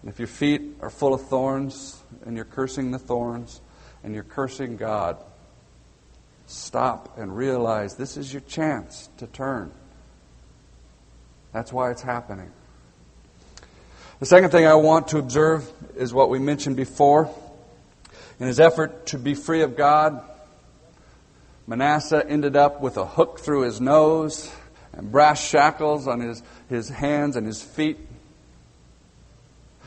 And 0.00 0.10
if 0.10 0.18
your 0.18 0.28
feet 0.28 0.62
are 0.80 0.90
full 0.90 1.12
of 1.14 1.28
thorns 1.28 2.02
and 2.24 2.34
you're 2.34 2.46
cursing 2.46 2.90
the 2.90 2.98
thorns 2.98 3.60
and 4.02 4.14
you're 4.14 4.24
cursing 4.24 4.76
God, 4.76 5.22
stop 6.46 7.18
and 7.18 7.36
realize 7.36 7.94
this 7.94 8.16
is 8.16 8.32
your 8.32 8.40
chance 8.40 9.10
to 9.18 9.26
turn. 9.26 9.70
That's 11.52 11.72
why 11.72 11.90
it's 11.90 12.02
happening. 12.02 12.50
The 14.18 14.26
second 14.26 14.50
thing 14.50 14.66
I 14.66 14.74
want 14.74 15.08
to 15.08 15.18
observe 15.18 15.70
is 15.96 16.14
what 16.14 16.30
we 16.30 16.38
mentioned 16.38 16.76
before. 16.76 17.30
In 18.42 18.48
his 18.48 18.58
effort 18.58 19.06
to 19.06 19.18
be 19.18 19.34
free 19.34 19.62
of 19.62 19.76
God, 19.76 20.20
Manasseh 21.68 22.28
ended 22.28 22.56
up 22.56 22.80
with 22.80 22.96
a 22.96 23.06
hook 23.06 23.38
through 23.38 23.62
his 23.62 23.80
nose 23.80 24.52
and 24.92 25.12
brass 25.12 25.40
shackles 25.40 26.08
on 26.08 26.18
his, 26.18 26.42
his 26.68 26.88
hands 26.88 27.36
and 27.36 27.46
his 27.46 27.62
feet. 27.62 27.98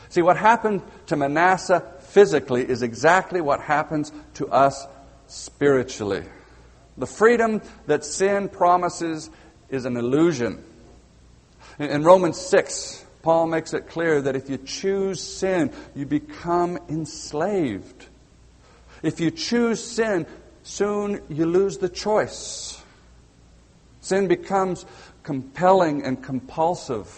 See, 0.08 0.22
what 0.22 0.38
happened 0.38 0.80
to 1.08 1.16
Manasseh 1.16 1.84
physically 2.00 2.66
is 2.66 2.80
exactly 2.80 3.42
what 3.42 3.60
happens 3.60 4.10
to 4.36 4.48
us 4.48 4.86
spiritually. 5.26 6.24
The 6.96 7.06
freedom 7.06 7.60
that 7.88 8.06
sin 8.06 8.48
promises 8.48 9.28
is 9.68 9.84
an 9.84 9.98
illusion. 9.98 10.64
In 11.78 12.04
Romans 12.04 12.40
6, 12.40 13.04
Paul 13.20 13.48
makes 13.48 13.74
it 13.74 13.90
clear 13.90 14.22
that 14.22 14.34
if 14.34 14.48
you 14.48 14.56
choose 14.56 15.22
sin, 15.22 15.74
you 15.94 16.06
become 16.06 16.78
enslaved. 16.88 18.06
If 19.02 19.20
you 19.20 19.30
choose 19.30 19.82
sin, 19.82 20.26
soon 20.62 21.22
you 21.28 21.46
lose 21.46 21.78
the 21.78 21.88
choice. 21.88 22.82
Sin 24.00 24.28
becomes 24.28 24.86
compelling 25.22 26.02
and 26.04 26.22
compulsive. 26.22 27.08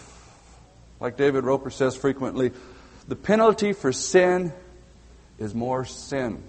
Like 0.99 1.17
David 1.17 1.43
Roper 1.45 1.69
says 1.69 1.95
frequently, 1.95 2.51
the 3.07 3.15
penalty 3.15 3.73
for 3.73 3.91
sin 3.91 4.53
is 5.37 5.55
more 5.55 5.85
sin. 5.85 6.43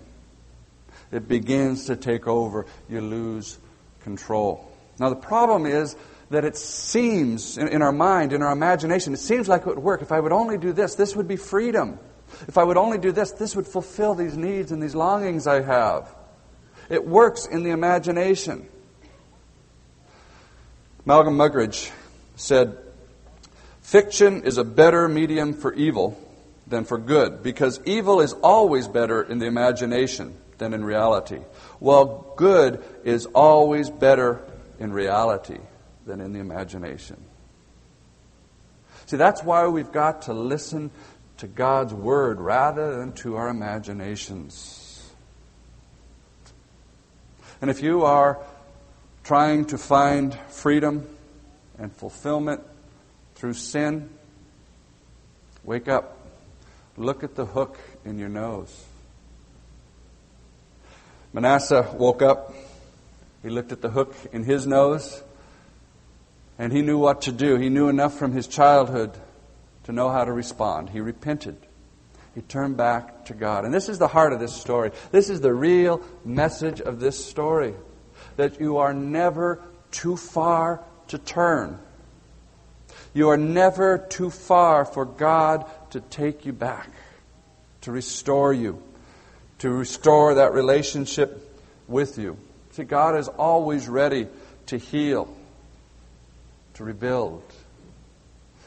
It 1.13 1.29
begins 1.29 1.87
to 1.87 1.97
take 1.97 2.27
over. 2.27 2.67
You 2.89 3.01
lose 3.01 3.59
control. 4.03 4.71
Now, 4.99 5.09
the 5.09 5.17
problem 5.17 5.67
is 5.67 5.97
that 6.31 6.45
it 6.45 6.57
seems, 6.57 7.59
in, 7.59 7.69
in, 7.69 7.83
our 7.83 7.93
mind, 7.93 8.33
in 8.33 8.43
our 8.43 8.53
imagination, 8.53 9.13
it 9.13 9.19
seems 9.19 9.49
like 9.49 9.63
it 9.63 9.67
would 9.67 9.79
work. 9.79 10.03
If 10.03 10.13
I 10.13 10.21
would 10.21 10.33
only 10.33 10.59
do 10.59 10.73
this, 10.73 10.95
this 10.95 11.17
would 11.17 11.27
be 11.27 11.37
freedom. 11.37 11.99
If 12.49 12.59
I 12.59 12.65
would 12.65 12.77
only 12.77 12.99
do 12.99 13.13
this, 13.13 13.33
this 13.33 13.57
would 13.57 13.67
fulfill 13.67 14.15
these 14.15 14.37
needs 14.37 14.73
and 14.73 14.83
these 14.83 14.95
longings 14.95 15.47
I 15.47 15.63
have. 15.63 16.15
It 16.89 17.07
works 17.07 17.47
in 17.47 17.63
the 17.63 17.71
imagination. 17.71 18.69
Malcolm 21.05 21.37
Muggeridge 21.37 21.91
said, 22.37 22.77
Fiction 23.81 24.43
is 24.43 24.59
a 24.59 24.65
better 24.65 25.09
medium 25.09 25.55
for 25.55 25.73
evil 25.75 26.21
than 26.67 26.85
for 26.85 26.99
good, 26.99 27.43
because 27.43 27.81
evil 27.85 28.21
is 28.21 28.33
always 28.35 28.87
better 28.87 29.23
in 29.23 29.39
the 29.39 29.47
imagination 29.47 30.37
than 30.59 30.73
in 30.75 30.85
reality, 30.85 31.41
while 31.79 32.33
good 32.37 32.83
is 33.03 33.27
always 33.27 33.91
better 33.91 34.41
in 34.79 34.93
reality 34.93 35.59
than 36.07 36.21
in 36.21 36.33
the 36.33 36.39
imagination. 36.39 37.17
See, 39.07 39.17
that's 39.17 39.43
why 39.43 39.67
we've 39.67 39.91
got 39.91 40.23
to 40.23 40.33
listen 40.33 40.93
to 41.41 41.47
God's 41.47 41.95
Word 41.95 42.39
rather 42.39 42.99
than 42.99 43.13
to 43.15 43.37
our 43.37 43.49
imaginations. 43.49 45.11
And 47.63 47.71
if 47.71 47.83
you 47.83 48.05
are 48.05 48.39
trying 49.25 49.65
to 49.67 49.79
find 49.79 50.35
freedom 50.49 51.07
and 51.79 51.93
fulfillment 51.95 52.61
through 53.35 53.55
sin, 53.55 54.11
wake 55.65 55.89
up. 55.89 56.19
Look 56.99 57.25
at 57.25 57.35
the 57.35 57.47
hook 57.47 57.79
in 58.05 58.19
your 58.19 58.29
nose. 58.29 58.85
Manasseh 61.33 61.95
woke 61.95 62.21
up. 62.21 62.55
He 63.43 63.49
looked 63.49 63.73
at 63.73 63.81
the 63.81 63.89
hook 63.89 64.15
in 64.33 64.45
his 64.45 64.67
nose, 64.67 65.23
and 66.59 66.71
he 66.71 66.83
knew 66.83 66.99
what 66.99 67.23
to 67.23 67.33
do. 67.33 67.57
He 67.57 67.71
knew 67.71 67.89
enough 67.89 68.19
from 68.19 68.33
his 68.33 68.47
childhood 68.47 69.17
to 69.91 69.97
know 69.97 70.09
how 70.09 70.25
to 70.25 70.33
respond. 70.33 70.89
He 70.89 71.01
repented. 71.01 71.57
He 72.37 72.43
turned 72.43 72.77
back 72.77 73.25
to 73.25 73.35
God. 73.35 73.65
And 73.65 73.75
this 73.75 73.89
is 73.89 73.99
the 73.99 74.07
heart 74.07 74.33
of 74.33 74.39
this 74.39 74.55
story. 74.55 74.93
This 75.11 75.29
is 75.29 75.41
the 75.41 75.53
real 75.53 76.01
message 76.25 76.81
of 76.81 77.01
this 77.01 77.23
story 77.23 77.75
that 78.37 78.61
you 78.61 78.79
are 78.79 78.95
never 78.95 79.61
too 79.91 80.17
far 80.17 80.81
to 81.09 81.19
turn. 81.19 81.81
You 83.15 83.31
are 83.31 83.37
never 83.37 83.99
too 83.99 84.31
far 84.31 84.85
for 84.85 85.05
God 85.05 85.67
to 85.91 86.01
take 86.01 86.47
you 86.47 86.53
back, 86.53 86.89
to 87.81 87.91
restore 87.91 88.53
you, 88.53 88.81
to 89.59 89.71
restore 89.71 90.35
that 90.35 90.53
relationship 90.53 91.61
with 91.89 92.17
you. 92.17 92.37
See, 92.71 92.85
God 92.85 93.19
is 93.19 93.27
always 93.27 93.89
ready 93.89 94.29
to 94.67 94.79
heal, 94.79 95.35
to 96.75 96.85
rebuild. 96.85 97.43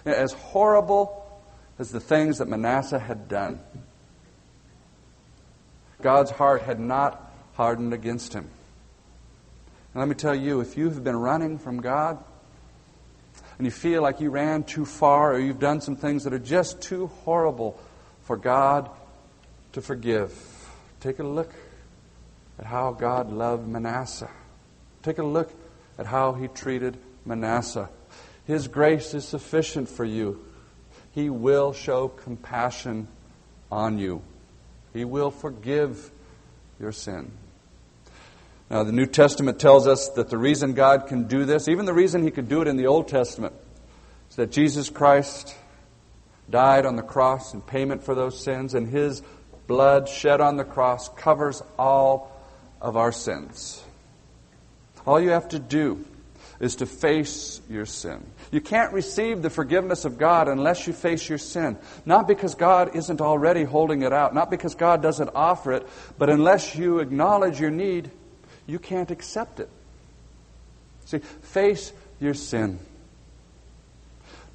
As 0.05 0.33
horrible 0.33 1.41
as 1.79 1.91
the 1.91 1.99
things 1.99 2.39
that 2.39 2.47
Manasseh 2.47 2.99
had 2.99 3.27
done, 3.27 3.59
God's 6.01 6.31
heart 6.31 6.63
had 6.63 6.79
not 6.79 7.31
hardened 7.53 7.93
against 7.93 8.33
him. 8.33 8.49
And 9.93 9.99
let 9.99 10.09
me 10.09 10.15
tell 10.15 10.35
you, 10.35 10.59
if 10.59 10.75
you 10.75 10.89
have 10.89 11.03
been 11.03 11.15
running 11.15 11.57
from 11.57 11.79
God, 11.79 12.23
and 13.57 13.67
you 13.67 13.71
feel 13.71 14.01
like 14.01 14.19
you 14.19 14.29
ran 14.29 14.63
too 14.63 14.85
far 14.85 15.33
or 15.33 15.39
you've 15.39 15.59
done 15.59 15.79
some 15.79 15.95
things 15.95 16.23
that 16.23 16.33
are 16.33 16.39
just 16.39 16.81
too 16.81 17.07
horrible 17.23 17.79
for 18.23 18.35
God 18.35 18.89
to 19.73 19.81
forgive, 19.81 20.33
take 20.99 21.19
a 21.19 21.23
look 21.23 21.53
at 22.59 22.65
how 22.65 22.91
God 22.91 23.31
loved 23.31 23.67
Manasseh. 23.67 24.29
Take 25.01 25.17
a 25.17 25.23
look 25.23 25.53
at 25.97 26.05
how 26.05 26.33
he 26.33 26.47
treated 26.47 26.97
Manasseh. 27.25 27.89
His 28.45 28.67
grace 28.67 29.13
is 29.13 29.27
sufficient 29.27 29.89
for 29.89 30.03
you. 30.03 30.43
He 31.11 31.29
will 31.29 31.73
show 31.73 32.07
compassion 32.07 33.07
on 33.71 33.97
you. 33.97 34.21
He 34.93 35.05
will 35.05 35.31
forgive 35.31 36.11
your 36.79 36.91
sin. 36.91 37.31
Now, 38.69 38.83
the 38.83 38.91
New 38.91 39.05
Testament 39.05 39.59
tells 39.59 39.87
us 39.87 40.09
that 40.09 40.29
the 40.29 40.37
reason 40.37 40.73
God 40.73 41.07
can 41.07 41.27
do 41.27 41.45
this, 41.45 41.67
even 41.67 41.85
the 41.85 41.93
reason 41.93 42.23
He 42.23 42.31
could 42.31 42.49
do 42.49 42.61
it 42.61 42.67
in 42.67 42.77
the 42.77 42.87
Old 42.87 43.07
Testament, 43.07 43.53
is 44.29 44.35
that 44.35 44.51
Jesus 44.51 44.89
Christ 44.89 45.55
died 46.49 46.85
on 46.85 46.95
the 46.95 47.03
cross 47.03 47.53
in 47.53 47.61
payment 47.61 48.03
for 48.03 48.15
those 48.15 48.43
sins, 48.43 48.73
and 48.73 48.87
His 48.87 49.21
blood 49.67 50.09
shed 50.09 50.41
on 50.41 50.57
the 50.57 50.63
cross 50.63 51.07
covers 51.09 51.61
all 51.77 52.31
of 52.81 52.97
our 52.97 53.11
sins. 53.11 53.83
All 55.05 55.19
you 55.19 55.29
have 55.29 55.49
to 55.49 55.59
do 55.59 56.03
is 56.63 56.77
to 56.77 56.85
face 56.85 57.59
your 57.69 57.85
sin. 57.85 58.25
You 58.49 58.61
can't 58.61 58.93
receive 58.93 59.41
the 59.41 59.49
forgiveness 59.49 60.05
of 60.05 60.17
God 60.17 60.47
unless 60.47 60.87
you 60.87 60.93
face 60.93 61.27
your 61.27 61.37
sin. 61.37 61.77
Not 62.05 62.25
because 62.25 62.55
God 62.55 62.95
isn't 62.95 63.19
already 63.19 63.65
holding 63.65 64.01
it 64.03 64.13
out, 64.13 64.33
not 64.33 64.49
because 64.49 64.73
God 64.73 65.01
doesn't 65.01 65.31
offer 65.35 65.73
it, 65.73 65.87
but 66.17 66.29
unless 66.29 66.73
you 66.73 66.99
acknowledge 66.99 67.59
your 67.59 67.69
need 67.69 68.11
you 68.65 68.79
can't 68.79 69.11
accept 69.11 69.59
it. 69.59 69.69
See, 71.03 71.17
face 71.17 71.91
your 72.21 72.33
sin. 72.33 72.79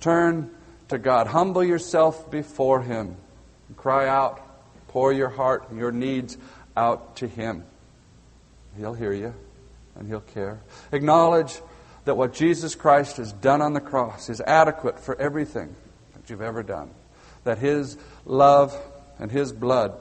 Turn 0.01 0.51
to 0.89 0.97
God. 0.97 1.27
Humble 1.27 1.63
yourself 1.63 2.31
before 2.31 2.81
Him. 2.81 3.17
Cry 3.77 4.09
out. 4.09 4.41
Pour 4.89 5.13
your 5.13 5.29
heart 5.29 5.69
and 5.69 5.79
your 5.79 5.93
needs 5.93 6.39
out 6.75 7.17
to 7.17 7.29
Him. 7.29 7.65
He'll 8.79 8.95
hear 8.95 9.13
you 9.13 9.35
and 9.95 10.09
He'll 10.09 10.21
care. 10.21 10.61
Acknowledge 10.91 11.61
that 12.09 12.15
what 12.15 12.33
Jesus 12.33 12.75
Christ 12.75 13.19
has 13.19 13.35
done 13.35 13.61
on 13.61 13.75
the 13.75 13.83
cross 13.83 14.31
is 14.31 14.41
adequate 14.41 14.99
for 14.99 15.15
everything 15.21 15.77
that 16.15 16.31
you've 16.31 16.41
ever 16.41 16.63
done. 16.63 16.89
That 17.45 17.59
His 17.59 17.99
love 18.25 18.75
and 19.19 19.31
His 19.31 19.53
blood 19.53 19.93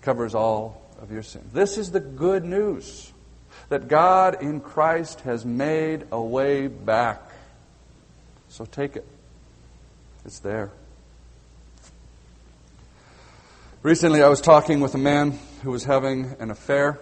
covers 0.00 0.34
all 0.34 0.82
of 1.00 1.12
your 1.12 1.22
sins. 1.22 1.52
This 1.52 1.78
is 1.78 1.92
the 1.92 2.00
good 2.00 2.44
news 2.44 3.12
that 3.68 3.86
God 3.86 4.42
in 4.42 4.58
Christ 4.58 5.20
has 5.20 5.46
made 5.46 6.08
a 6.10 6.20
way 6.20 6.66
back. 6.66 7.22
So 8.48 8.64
take 8.64 8.96
it. 8.96 9.06
It's 10.24 10.40
there. 10.40 10.72
Recently, 13.84 14.24
I 14.24 14.28
was 14.28 14.40
talking 14.40 14.80
with 14.80 14.96
a 14.96 14.98
man 14.98 15.38
who 15.62 15.70
was 15.70 15.84
having 15.84 16.34
an 16.40 16.50
affair. 16.50 16.98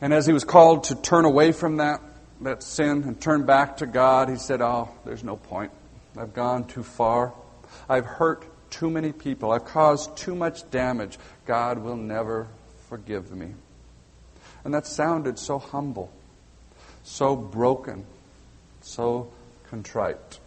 And 0.00 0.14
as 0.14 0.26
he 0.26 0.32
was 0.32 0.44
called 0.44 0.84
to 0.84 0.94
turn 0.94 1.24
away 1.24 1.52
from 1.52 1.76
that, 1.76 2.00
that 2.40 2.62
sin 2.62 3.02
and 3.04 3.20
turn 3.20 3.44
back 3.44 3.78
to 3.78 3.86
God, 3.86 4.28
he 4.28 4.36
said, 4.36 4.62
Oh, 4.62 4.88
there's 5.04 5.22
no 5.22 5.36
point. 5.36 5.72
I've 6.16 6.32
gone 6.32 6.64
too 6.64 6.82
far. 6.82 7.34
I've 7.88 8.06
hurt 8.06 8.44
too 8.70 8.90
many 8.90 9.12
people. 9.12 9.52
I've 9.52 9.64
caused 9.64 10.16
too 10.16 10.34
much 10.34 10.68
damage. 10.70 11.18
God 11.44 11.78
will 11.78 11.96
never 11.96 12.48
forgive 12.88 13.30
me. 13.32 13.50
And 14.64 14.74
that 14.74 14.86
sounded 14.86 15.38
so 15.38 15.58
humble, 15.58 16.10
so 17.02 17.36
broken, 17.36 18.04
so 18.80 19.30
contrite. 19.68 20.38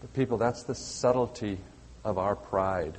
But, 0.00 0.12
people, 0.14 0.38
that's 0.38 0.62
the 0.62 0.74
subtlety 0.74 1.58
of 2.04 2.18
our 2.18 2.36
pride. 2.36 2.96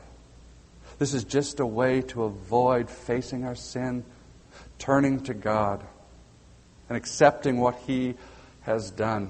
This 1.00 1.14
is 1.14 1.24
just 1.24 1.60
a 1.60 1.66
way 1.66 2.02
to 2.04 2.24
avoid 2.24 2.90
facing 2.90 3.44
our 3.44 3.56
sin, 3.56 4.04
turning 4.82 5.22
to 5.22 5.34
God, 5.34 5.84
and 6.90 6.98
accepting 6.98 7.60
what 7.60 7.76
He 7.86 8.16
has 8.62 8.90
done. 8.90 9.30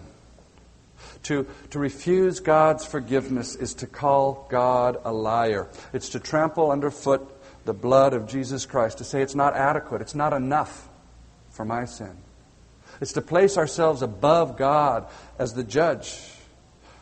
To, 1.24 1.46
to 1.72 1.80
refuse 1.80 2.40
God's 2.40 2.86
forgiveness 2.86 3.56
is 3.56 3.74
to 3.76 3.88
call 3.88 4.48
God 4.50 4.98
a 5.04 5.12
liar. 5.12 5.68
It's 5.94 6.10
to 6.10 6.20
trample 6.20 6.72
underfoot 6.72 7.22
the 7.66 7.74
blood 7.74 8.14
of 8.14 8.28
Jesus 8.28 8.66
Christ, 8.66 9.00
to 9.00 9.04
say 9.04 9.22
it's 9.22 9.36
not 9.36 9.56
adequate, 9.56 10.02
it's 10.02 10.16
not 10.16 10.34
enough 10.34 10.88
for 11.50 11.66
my 11.66 11.86
sin. 11.86 12.18
It's 13.02 13.14
to 13.14 13.22
place 13.22 13.58
ourselves 13.58 14.02
above 14.02 14.58
God 14.58 15.08
as 15.38 15.54
the 15.54 15.64
judge 15.64 16.18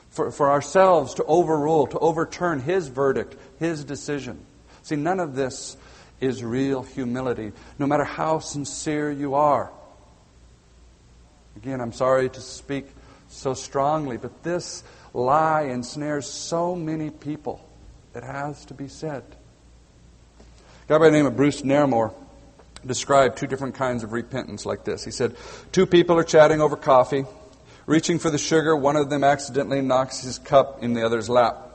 for, 0.09 0.31
for 0.31 0.49
ourselves 0.49 1.13
to 1.15 1.23
overrule, 1.25 1.85
to 1.87 1.99
overturn 1.99 2.61
His 2.61 2.87
verdict, 2.87 3.35
His 3.59 3.83
decision. 3.83 4.43
See, 4.81 4.95
none 4.95 5.19
of 5.19 5.35
this 5.35 5.77
is 6.21 6.43
real 6.43 6.83
humility, 6.83 7.51
no 7.77 7.87
matter 7.87 8.03
how 8.03 8.39
sincere 8.39 9.11
you 9.11 9.35
are. 9.35 9.71
Again, 11.55 11.81
I'm 11.81 11.93
sorry 11.93 12.29
to 12.29 12.41
speak 12.41 12.87
so 13.29 13.53
strongly, 13.53 14.17
but 14.17 14.43
this 14.43 14.83
lie 15.13 15.63
ensnares 15.63 16.25
so 16.25 16.75
many 16.75 17.09
people. 17.09 17.65
It 18.15 18.23
has 18.23 18.65
to 18.65 18.73
be 18.73 18.87
said. 18.87 19.23
A 20.39 20.43
guy 20.87 20.97
by 20.97 21.05
the 21.05 21.11
name 21.11 21.25
of 21.25 21.35
Bruce 21.35 21.61
Narramore 21.61 22.13
described 22.85 23.37
two 23.37 23.47
different 23.47 23.75
kinds 23.75 24.03
of 24.03 24.13
repentance 24.13 24.65
like 24.65 24.83
this. 24.83 25.03
He 25.03 25.11
said, 25.11 25.35
Two 25.71 25.85
people 25.85 26.17
are 26.17 26.23
chatting 26.23 26.61
over 26.61 26.75
coffee. 26.75 27.25
Reaching 27.85 28.19
for 28.19 28.29
the 28.29 28.37
sugar, 28.37 28.75
one 28.75 28.95
of 28.95 29.09
them 29.09 29.23
accidentally 29.23 29.81
knocks 29.81 30.21
his 30.21 30.39
cup 30.39 30.83
in 30.83 30.93
the 30.93 31.05
other's 31.05 31.29
lap. 31.29 31.68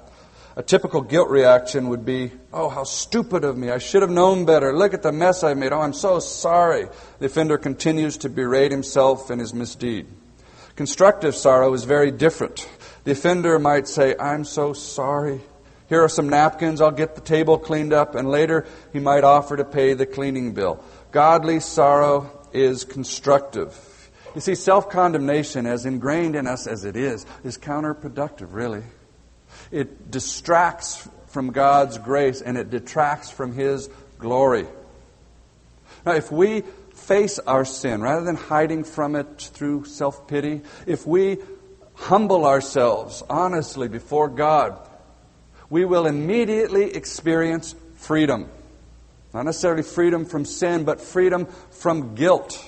A 0.56 0.62
typical 0.62 1.00
guilt 1.00 1.30
reaction 1.30 1.88
would 1.88 2.04
be, 2.04 2.30
Oh, 2.52 2.68
how 2.68 2.84
stupid 2.84 3.42
of 3.44 3.56
me. 3.56 3.70
I 3.70 3.78
should 3.78 4.02
have 4.02 4.10
known 4.10 4.44
better. 4.44 4.76
Look 4.76 4.94
at 4.94 5.02
the 5.02 5.10
mess 5.10 5.42
I 5.42 5.54
made. 5.54 5.72
Oh, 5.72 5.80
I'm 5.80 5.92
so 5.92 6.20
sorry. 6.20 6.86
The 7.18 7.26
offender 7.26 7.58
continues 7.58 8.18
to 8.18 8.28
berate 8.28 8.70
himself 8.70 9.30
and 9.30 9.40
his 9.40 9.52
misdeed. 9.52 10.06
Constructive 10.76 11.34
sorrow 11.34 11.72
is 11.74 11.84
very 11.84 12.12
different. 12.12 12.68
The 13.02 13.12
offender 13.12 13.58
might 13.58 13.88
say, 13.88 14.14
I'm 14.18 14.44
so 14.44 14.72
sorry. 14.72 15.40
Here 15.88 16.02
are 16.02 16.08
some 16.08 16.28
napkins. 16.28 16.80
I'll 16.80 16.92
get 16.92 17.16
the 17.16 17.20
table 17.20 17.58
cleaned 17.58 17.92
up. 17.92 18.14
And 18.14 18.28
later, 18.30 18.66
he 18.92 19.00
might 19.00 19.24
offer 19.24 19.56
to 19.56 19.64
pay 19.64 19.94
the 19.94 20.06
cleaning 20.06 20.54
bill. 20.54 20.82
Godly 21.10 21.60
sorrow 21.60 22.30
is 22.52 22.84
constructive. 22.84 23.76
You 24.36 24.40
see, 24.40 24.54
self 24.54 24.88
condemnation, 24.88 25.66
as 25.66 25.84
ingrained 25.84 26.36
in 26.36 26.46
us 26.46 26.66
as 26.66 26.84
it 26.84 26.96
is, 26.96 27.26
is 27.42 27.58
counterproductive, 27.58 28.52
really. 28.52 28.82
It 29.70 30.10
distracts 30.10 31.08
from 31.28 31.50
God's 31.50 31.98
grace 31.98 32.40
and 32.40 32.56
it 32.56 32.70
detracts 32.70 33.30
from 33.30 33.52
His 33.52 33.88
glory. 34.18 34.66
Now, 36.06 36.12
if 36.12 36.30
we 36.30 36.62
face 36.94 37.38
our 37.40 37.64
sin 37.64 38.00
rather 38.02 38.24
than 38.24 38.36
hiding 38.36 38.84
from 38.84 39.16
it 39.16 39.50
through 39.52 39.84
self 39.84 40.28
pity, 40.28 40.62
if 40.86 41.06
we 41.06 41.38
humble 41.94 42.46
ourselves 42.46 43.22
honestly 43.28 43.88
before 43.88 44.28
God, 44.28 44.78
we 45.70 45.84
will 45.84 46.06
immediately 46.06 46.94
experience 46.94 47.74
freedom. 47.96 48.48
Not 49.32 49.46
necessarily 49.46 49.82
freedom 49.82 50.24
from 50.24 50.44
sin, 50.44 50.84
but 50.84 51.00
freedom 51.00 51.46
from 51.70 52.14
guilt. 52.14 52.64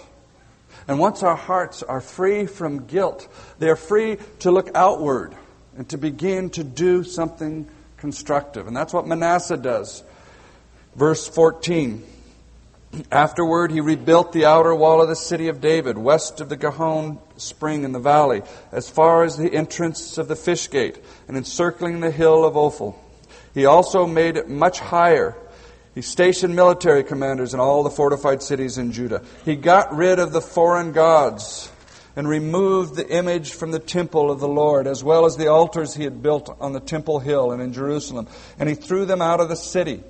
And 0.88 0.98
once 0.98 1.22
our 1.22 1.36
hearts 1.36 1.82
are 1.82 2.00
free 2.00 2.46
from 2.46 2.86
guilt, 2.86 3.28
they're 3.58 3.76
free 3.76 4.18
to 4.40 4.50
look 4.50 4.70
outward 4.74 5.34
and 5.76 5.88
to 5.90 5.98
begin 5.98 6.50
to 6.50 6.64
do 6.64 7.04
something 7.04 7.68
constructive. 7.96 8.66
And 8.66 8.76
that's 8.76 8.92
what 8.92 9.06
Manasseh 9.06 9.56
does. 9.56 10.02
Verse 10.94 11.28
14. 11.28 12.04
Afterward, 13.12 13.72
he 13.72 13.80
rebuilt 13.80 14.32
the 14.32 14.46
outer 14.46 14.74
wall 14.74 15.02
of 15.02 15.08
the 15.08 15.16
city 15.16 15.48
of 15.48 15.60
David, 15.60 15.98
west 15.98 16.40
of 16.40 16.48
the 16.48 16.56
Gihon 16.56 17.18
spring 17.36 17.84
in 17.84 17.92
the 17.92 17.98
valley, 17.98 18.42
as 18.72 18.88
far 18.88 19.22
as 19.24 19.36
the 19.36 19.52
entrance 19.52 20.16
of 20.16 20.28
the 20.28 20.36
fish 20.36 20.70
gate, 20.70 20.98
and 21.28 21.36
encircling 21.36 22.00
the 22.00 22.10
hill 22.10 22.44
of 22.44 22.56
Ophel. 22.56 22.98
He 23.52 23.66
also 23.66 24.06
made 24.06 24.36
it 24.36 24.48
much 24.48 24.80
higher 24.80 25.36
he 25.96 26.02
stationed 26.02 26.54
military 26.54 27.02
commanders 27.02 27.54
in 27.54 27.58
all 27.58 27.82
the 27.82 27.88
fortified 27.88 28.42
cities 28.42 28.76
in 28.76 28.92
Judah. 28.92 29.22
He 29.46 29.56
got 29.56 29.96
rid 29.96 30.18
of 30.18 30.30
the 30.30 30.42
foreign 30.42 30.92
gods 30.92 31.72
and 32.16 32.26
removed 32.26 32.96
the 32.96 33.08
image 33.08 33.52
from 33.52 33.70
the 33.70 33.78
temple 33.78 34.30
of 34.30 34.40
the 34.40 34.48
Lord, 34.48 34.86
as 34.86 35.04
well 35.04 35.26
as 35.26 35.36
the 35.36 35.48
altars 35.48 35.94
he 35.94 36.04
had 36.04 36.22
built 36.22 36.56
on 36.60 36.72
the 36.72 36.80
temple 36.80 37.20
hill 37.20 37.52
and 37.52 37.62
in 37.62 37.74
Jerusalem. 37.74 38.26
And 38.58 38.68
he 38.68 38.74
threw 38.74 39.04
them 39.04 39.20
out 39.20 39.40
of 39.40 39.50
the 39.50 39.56
city. 39.56 40.02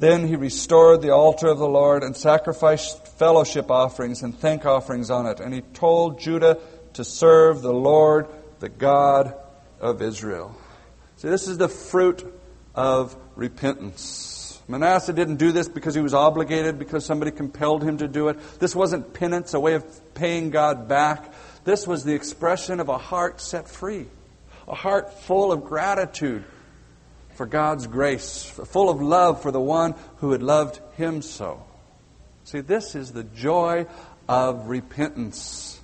Then 0.00 0.26
he 0.26 0.34
restored 0.34 1.02
the 1.02 1.10
altar 1.10 1.46
of 1.46 1.58
the 1.58 1.68
Lord 1.68 2.02
and 2.02 2.16
sacrificed 2.16 3.06
fellowship 3.18 3.70
offerings 3.70 4.22
and 4.22 4.36
thank 4.36 4.66
offerings 4.66 5.10
on 5.10 5.26
it. 5.26 5.40
And 5.40 5.54
he 5.54 5.60
told 5.60 6.18
Judah 6.18 6.58
to 6.94 7.04
serve 7.04 7.62
the 7.62 7.72
Lord, 7.72 8.26
the 8.58 8.68
God 8.68 9.34
of 9.78 10.02
Israel. 10.02 10.56
See, 11.16 11.28
this 11.28 11.46
is 11.46 11.58
the 11.58 11.68
fruit 11.68 12.24
of 12.74 13.14
repentance. 13.36 14.29
Manasseh 14.70 15.12
didn't 15.12 15.36
do 15.36 15.50
this 15.50 15.68
because 15.68 15.96
he 15.96 16.00
was 16.00 16.14
obligated, 16.14 16.78
because 16.78 17.04
somebody 17.04 17.32
compelled 17.32 17.82
him 17.82 17.98
to 17.98 18.06
do 18.06 18.28
it. 18.28 18.38
This 18.60 18.74
wasn't 18.74 19.12
penance, 19.12 19.52
a 19.52 19.60
way 19.60 19.74
of 19.74 20.14
paying 20.14 20.50
God 20.50 20.88
back. 20.88 21.32
This 21.64 21.86
was 21.86 22.04
the 22.04 22.14
expression 22.14 22.78
of 22.78 22.88
a 22.88 22.96
heart 22.96 23.40
set 23.40 23.68
free, 23.68 24.06
a 24.68 24.74
heart 24.74 25.12
full 25.22 25.50
of 25.50 25.64
gratitude 25.64 26.44
for 27.34 27.46
God's 27.46 27.88
grace, 27.88 28.44
full 28.44 28.88
of 28.88 29.02
love 29.02 29.42
for 29.42 29.50
the 29.50 29.60
one 29.60 29.94
who 30.18 30.30
had 30.30 30.42
loved 30.42 30.80
him 30.96 31.20
so. 31.20 31.62
See, 32.44 32.60
this 32.60 32.94
is 32.94 33.12
the 33.12 33.24
joy 33.24 33.86
of 34.28 34.68
repentance. 34.68 35.80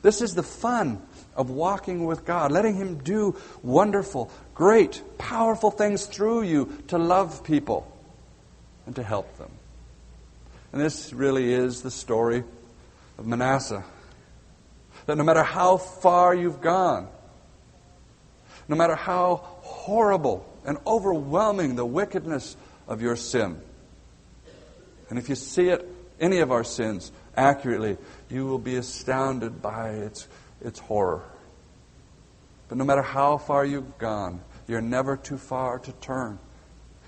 This 0.00 0.22
is 0.22 0.34
the 0.34 0.42
fun 0.42 1.02
of 1.36 1.50
walking 1.50 2.06
with 2.06 2.24
God, 2.24 2.52
letting 2.52 2.76
Him 2.76 2.98
do 2.98 3.36
wonderful, 3.62 4.30
great, 4.54 5.02
powerful 5.18 5.70
things 5.70 6.06
through 6.06 6.42
you 6.42 6.82
to 6.88 6.98
love 6.98 7.44
people 7.44 7.92
and 8.86 8.96
to 8.96 9.02
help 9.02 9.36
them. 9.38 9.50
And 10.72 10.80
this 10.80 11.12
really 11.12 11.52
is 11.52 11.82
the 11.82 11.90
story 11.90 12.44
of 13.18 13.26
Manasseh. 13.26 13.84
That 15.06 15.18
no 15.18 15.24
matter 15.24 15.42
how 15.42 15.76
far 15.76 16.34
you've 16.34 16.60
gone, 16.60 17.08
no 18.68 18.76
matter 18.76 18.94
how 18.94 19.36
horrible 19.60 20.46
and 20.64 20.78
overwhelming 20.86 21.76
the 21.76 21.84
wickedness 21.84 22.56
of 22.86 23.02
your 23.02 23.16
sin, 23.16 23.60
and 25.10 25.18
if 25.18 25.28
you 25.28 25.34
see 25.34 25.68
it, 25.68 25.86
any 26.20 26.38
of 26.38 26.50
our 26.52 26.64
sins, 26.64 27.12
accurately, 27.36 27.98
you 28.30 28.46
will 28.46 28.58
be 28.58 28.76
astounded 28.76 29.60
by 29.60 29.90
its, 29.90 30.26
its 30.62 30.78
horror. 30.78 31.22
But 32.68 32.78
no 32.78 32.84
matter 32.84 33.02
how 33.02 33.36
far 33.36 33.64
you've 33.66 33.98
gone, 33.98 34.40
you're 34.66 34.80
never 34.80 35.16
too 35.16 35.36
far 35.36 35.78
to 35.80 35.92
turn. 35.92 36.38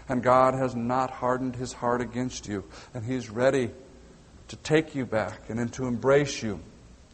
And 0.08 0.22
God 0.22 0.54
has 0.54 0.74
not 0.74 1.10
hardened 1.10 1.56
his 1.56 1.72
heart 1.72 2.00
against 2.00 2.46
you. 2.46 2.64
And 2.92 3.04
he's 3.04 3.30
ready 3.30 3.70
to 4.48 4.56
take 4.56 4.94
you 4.94 5.06
back 5.06 5.48
and 5.48 5.72
to 5.74 5.86
embrace 5.86 6.42
you 6.42 6.60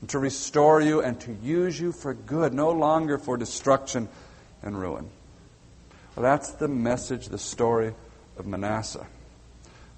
and 0.01 0.11
to 0.11 0.19
restore 0.19 0.81
you 0.81 1.01
and 1.01 1.21
to 1.21 1.33
use 1.43 1.79
you 1.79 1.93
for 1.93 2.15
good, 2.15 2.53
no 2.53 2.71
longer 2.71 3.19
for 3.19 3.37
destruction 3.37 4.09
and 4.63 4.79
ruin. 4.79 5.09
Well, 6.17 6.25
that's 6.25 6.53
the 6.53 6.69
message, 6.69 7.29
the 7.29 7.39
story 7.39 7.95
of 8.37 8.47
Manasseh. 8.47 9.07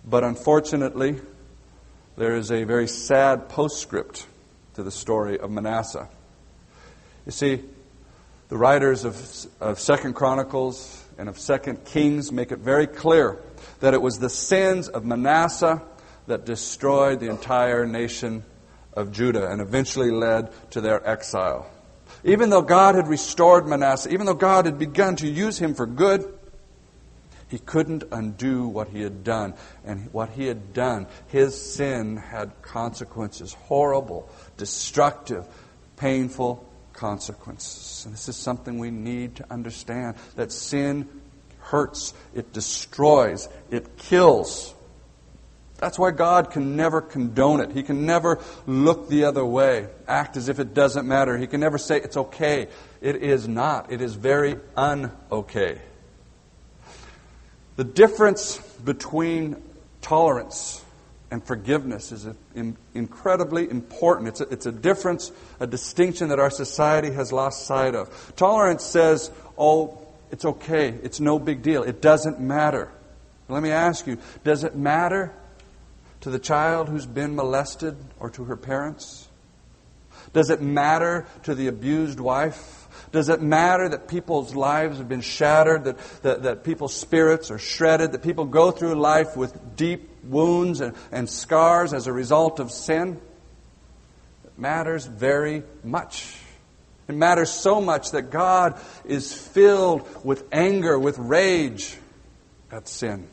But 0.04 0.24
unfortunately, 0.24 1.20
there 2.16 2.36
is 2.36 2.50
a 2.50 2.64
very 2.64 2.88
sad 2.88 3.48
postscript 3.48 4.26
to 4.74 4.82
the 4.82 4.90
story 4.90 5.38
of 5.38 5.50
Manasseh. 5.50 6.08
You 7.24 7.32
see, 7.32 7.62
the 8.48 8.56
writers 8.58 9.04
of, 9.04 9.16
of 9.60 9.80
Second 9.80 10.14
Chronicles 10.14 11.01
and 11.18 11.28
of 11.28 11.38
Second 11.38 11.84
Kings 11.84 12.32
make 12.32 12.52
it 12.52 12.58
very 12.58 12.86
clear 12.86 13.38
that 13.80 13.94
it 13.94 14.02
was 14.02 14.18
the 14.18 14.30
sins 14.30 14.88
of 14.88 15.04
Manasseh 15.04 15.82
that 16.26 16.44
destroyed 16.46 17.20
the 17.20 17.30
entire 17.30 17.86
nation 17.86 18.44
of 18.94 19.12
Judah 19.12 19.50
and 19.50 19.60
eventually 19.60 20.10
led 20.10 20.50
to 20.70 20.80
their 20.80 21.06
exile. 21.08 21.70
Even 22.24 22.50
though 22.50 22.62
God 22.62 22.94
had 22.94 23.08
restored 23.08 23.66
Manasseh, 23.66 24.12
even 24.12 24.26
though 24.26 24.34
God 24.34 24.66
had 24.66 24.78
begun 24.78 25.16
to 25.16 25.28
use 25.28 25.58
him 25.58 25.74
for 25.74 25.86
good, 25.86 26.32
He 27.52 27.58
couldn't 27.58 28.04
undo 28.10 28.66
what 28.66 28.88
he 28.88 29.02
had 29.02 29.24
done. 29.24 29.52
And 29.84 30.10
what 30.10 30.30
he 30.30 30.46
had 30.46 30.72
done, 30.72 31.06
his 31.26 31.60
sin 31.60 32.16
had 32.16 32.62
consequences 32.62 33.52
horrible, 33.52 34.30
destructive, 34.56 35.46
painful 35.96 36.66
consequences. 37.02 38.04
And 38.04 38.14
this 38.14 38.28
is 38.28 38.36
something 38.36 38.78
we 38.78 38.92
need 38.92 39.34
to 39.36 39.52
understand 39.52 40.14
that 40.36 40.52
sin 40.52 41.08
hurts, 41.58 42.14
it 42.32 42.52
destroys, 42.52 43.48
it 43.72 43.96
kills. 43.96 44.72
That's 45.78 45.98
why 45.98 46.12
God 46.12 46.52
can 46.52 46.76
never 46.76 47.00
condone 47.00 47.60
it. 47.60 47.72
He 47.72 47.82
can 47.82 48.06
never 48.06 48.38
look 48.68 49.08
the 49.08 49.24
other 49.24 49.44
way, 49.44 49.88
act 50.06 50.36
as 50.36 50.48
if 50.48 50.60
it 50.60 50.74
doesn't 50.74 51.04
matter. 51.04 51.36
He 51.36 51.48
can 51.48 51.58
never 51.58 51.76
say 51.76 51.96
it's 51.96 52.16
okay. 52.16 52.68
It 53.00 53.16
is 53.16 53.48
not. 53.48 53.90
It 53.90 54.00
is 54.00 54.14
very 54.14 54.58
un-okay. 54.76 55.80
The 57.74 57.84
difference 57.84 58.58
between 58.84 59.60
tolerance 60.02 60.81
and 61.32 61.42
forgiveness 61.42 62.12
is 62.12 62.28
incredibly 62.92 63.70
important. 63.70 64.28
It's 64.28 64.42
a, 64.42 64.48
it's 64.50 64.66
a 64.66 64.72
difference, 64.72 65.32
a 65.60 65.66
distinction 65.66 66.28
that 66.28 66.38
our 66.38 66.50
society 66.50 67.10
has 67.10 67.32
lost 67.32 67.66
sight 67.66 67.94
of. 67.94 68.34
Tolerance 68.36 68.84
says, 68.84 69.30
oh, 69.56 69.98
it's 70.30 70.44
okay, 70.44 70.90
it's 71.02 71.20
no 71.20 71.38
big 71.38 71.62
deal, 71.62 71.84
it 71.84 72.02
doesn't 72.02 72.38
matter. 72.38 72.92
Let 73.48 73.62
me 73.62 73.70
ask 73.70 74.06
you, 74.06 74.18
does 74.44 74.62
it 74.62 74.76
matter 74.76 75.32
to 76.20 76.28
the 76.28 76.38
child 76.38 76.90
who's 76.90 77.06
been 77.06 77.34
molested 77.34 77.96
or 78.20 78.28
to 78.28 78.44
her 78.44 78.56
parents? 78.56 79.26
Does 80.34 80.50
it 80.50 80.60
matter 80.60 81.26
to 81.44 81.54
the 81.54 81.68
abused 81.68 82.20
wife? 82.20 82.88
Does 83.10 83.30
it 83.30 83.40
matter 83.40 83.88
that 83.88 84.06
people's 84.06 84.54
lives 84.54 84.98
have 84.98 85.08
been 85.08 85.22
shattered, 85.22 85.84
that, 85.84 85.98
that, 86.22 86.42
that 86.42 86.62
people's 86.62 86.94
spirits 86.94 87.50
are 87.50 87.58
shredded, 87.58 88.12
that 88.12 88.22
people 88.22 88.44
go 88.44 88.70
through 88.70 88.96
life 88.96 89.34
with 89.34 89.76
deep 89.76 90.10
wounds 90.24 90.80
and, 90.80 90.94
and 91.10 91.28
scars 91.28 91.92
as 91.92 92.06
a 92.06 92.12
result 92.12 92.60
of 92.60 92.70
sin? 92.70 93.20
It 94.44 94.58
matters 94.58 95.06
very 95.06 95.62
much. 95.82 96.36
It 97.08 97.14
matters 97.14 97.50
so 97.50 97.80
much 97.80 98.12
that 98.12 98.30
God 98.30 98.80
is 99.04 99.32
filled 99.34 100.06
with 100.24 100.44
anger, 100.52 100.98
with 100.98 101.18
rage 101.18 101.96
at 102.70 102.88
sin. 102.88 103.28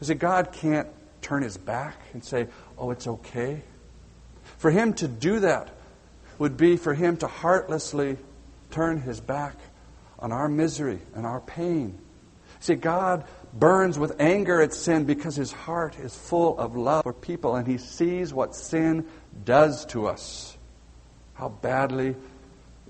You 0.00 0.06
see, 0.06 0.14
God 0.14 0.52
can't 0.52 0.88
turn 1.22 1.42
his 1.42 1.56
back 1.56 1.96
and 2.12 2.22
say, 2.22 2.48
oh, 2.78 2.90
it's 2.90 3.06
okay. 3.06 3.62
For 4.58 4.70
him 4.70 4.94
to 4.94 5.08
do 5.08 5.40
that 5.40 5.70
would 6.38 6.56
be 6.56 6.76
for 6.76 6.94
him 6.94 7.16
to 7.18 7.26
heartlessly 7.26 8.18
turn 8.70 9.00
his 9.00 9.20
back 9.20 9.56
on 10.18 10.32
our 10.32 10.48
misery 10.48 10.98
and 11.14 11.26
our 11.26 11.40
pain. 11.40 11.98
See, 12.60 12.74
God 12.74 13.24
burns 13.58 13.98
with 13.98 14.20
anger 14.20 14.60
at 14.60 14.72
sin 14.72 15.04
because 15.04 15.36
his 15.36 15.52
heart 15.52 15.98
is 15.98 16.14
full 16.14 16.58
of 16.58 16.76
love 16.76 17.02
for 17.02 17.12
people 17.12 17.56
and 17.56 17.66
he 17.66 17.78
sees 17.78 18.32
what 18.32 18.54
sin 18.54 19.06
does 19.44 19.86
to 19.86 20.06
us, 20.06 20.56
how 21.34 21.48
badly 21.48 22.14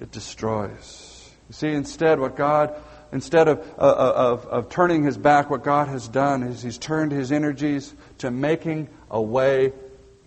it 0.01 0.11
destroys. 0.11 1.31
You 1.49 1.55
see, 1.55 1.69
instead, 1.69 2.19
what 2.19 2.37
God, 2.37 2.75
instead 3.13 3.49
of, 3.49 3.61
uh, 3.79 3.83
uh 3.83 4.13
of, 4.17 4.47
of 4.47 4.69
turning 4.69 5.05
his 5.05 5.17
back, 5.17 5.49
what 5.49 5.63
God 5.63 5.89
has 5.89 6.09
done 6.09 6.43
is 6.43 6.63
he's 6.63 6.79
turned 6.79 7.13
his 7.13 7.31
energies 7.31 7.95
to 8.19 8.31
making 8.31 8.89
a 9.11 9.23
way 9.23 9.73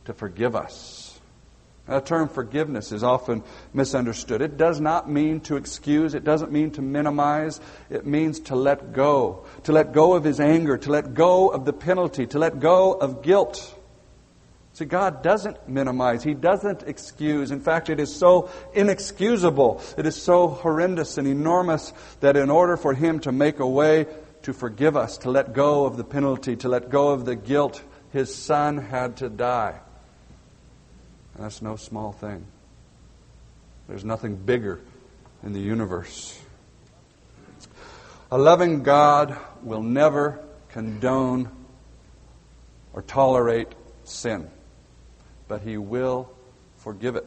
to 0.05 0.13
forgive 0.13 0.55
us. 0.55 0.98
The 1.89 2.01
term 2.01 2.29
forgiveness 2.29 2.91
is 2.91 3.03
often 3.03 3.43
misunderstood. 3.73 4.41
It 4.41 4.57
does 4.57 4.79
not 4.79 5.09
mean 5.09 5.39
to 5.41 5.57
excuse, 5.57 6.13
it 6.13 6.23
doesn't 6.23 6.51
mean 6.51 6.69
to 6.71 6.83
minimize, 6.83 7.59
it 7.89 8.05
means 8.05 8.39
to 8.41 8.55
let 8.55 8.93
go. 8.93 9.45
To 9.63 9.71
let 9.71 9.91
go 9.91 10.13
of 10.13 10.23
his 10.23 10.39
anger, 10.39 10.77
to 10.77 10.91
let 10.91 11.15
go 11.15 11.49
of 11.49 11.65
the 11.65 11.73
penalty, 11.73 12.27
to 12.27 12.37
let 12.37 12.59
go 12.59 12.93
of 12.93 13.23
guilt. 13.23 13.75
See, 14.73 14.85
God 14.85 15.23
doesn't 15.23 15.67
minimize, 15.67 16.23
He 16.23 16.33
doesn't 16.33 16.83
excuse. 16.83 17.51
In 17.51 17.59
fact, 17.59 17.89
it 17.89 17.99
is 17.99 18.15
so 18.15 18.49
inexcusable, 18.73 19.81
it 19.97 20.05
is 20.05 20.15
so 20.15 20.47
horrendous 20.47 21.17
and 21.17 21.27
enormous 21.27 21.91
that 22.21 22.37
in 22.37 22.49
order 22.49 22.77
for 22.77 22.93
Him 22.93 23.19
to 23.21 23.31
make 23.31 23.59
a 23.59 23.67
way 23.67 24.05
to 24.43 24.53
forgive 24.53 24.95
us, 24.95 25.17
to 25.17 25.31
let 25.31 25.53
go 25.53 25.85
of 25.85 25.97
the 25.97 26.05
penalty, 26.05 26.55
to 26.57 26.69
let 26.69 26.89
go 26.89 27.09
of 27.09 27.25
the 27.25 27.35
guilt, 27.35 27.83
His 28.13 28.33
Son 28.33 28.77
had 28.77 29.17
to 29.17 29.27
die. 29.27 29.81
That's 31.39 31.61
no 31.61 31.77
small 31.77 32.11
thing. 32.11 32.45
There's 33.87 34.03
nothing 34.03 34.35
bigger 34.35 34.81
in 35.41 35.53
the 35.53 35.59
universe. 35.59 36.37
A 38.29 38.37
loving 38.37 38.83
God 38.83 39.37
will 39.63 39.81
never 39.81 40.43
condone 40.67 41.49
or 42.93 43.01
tolerate 43.01 43.69
sin, 44.03 44.49
but 45.47 45.61
He 45.61 45.77
will 45.77 46.29
forgive 46.77 47.15
it. 47.15 47.25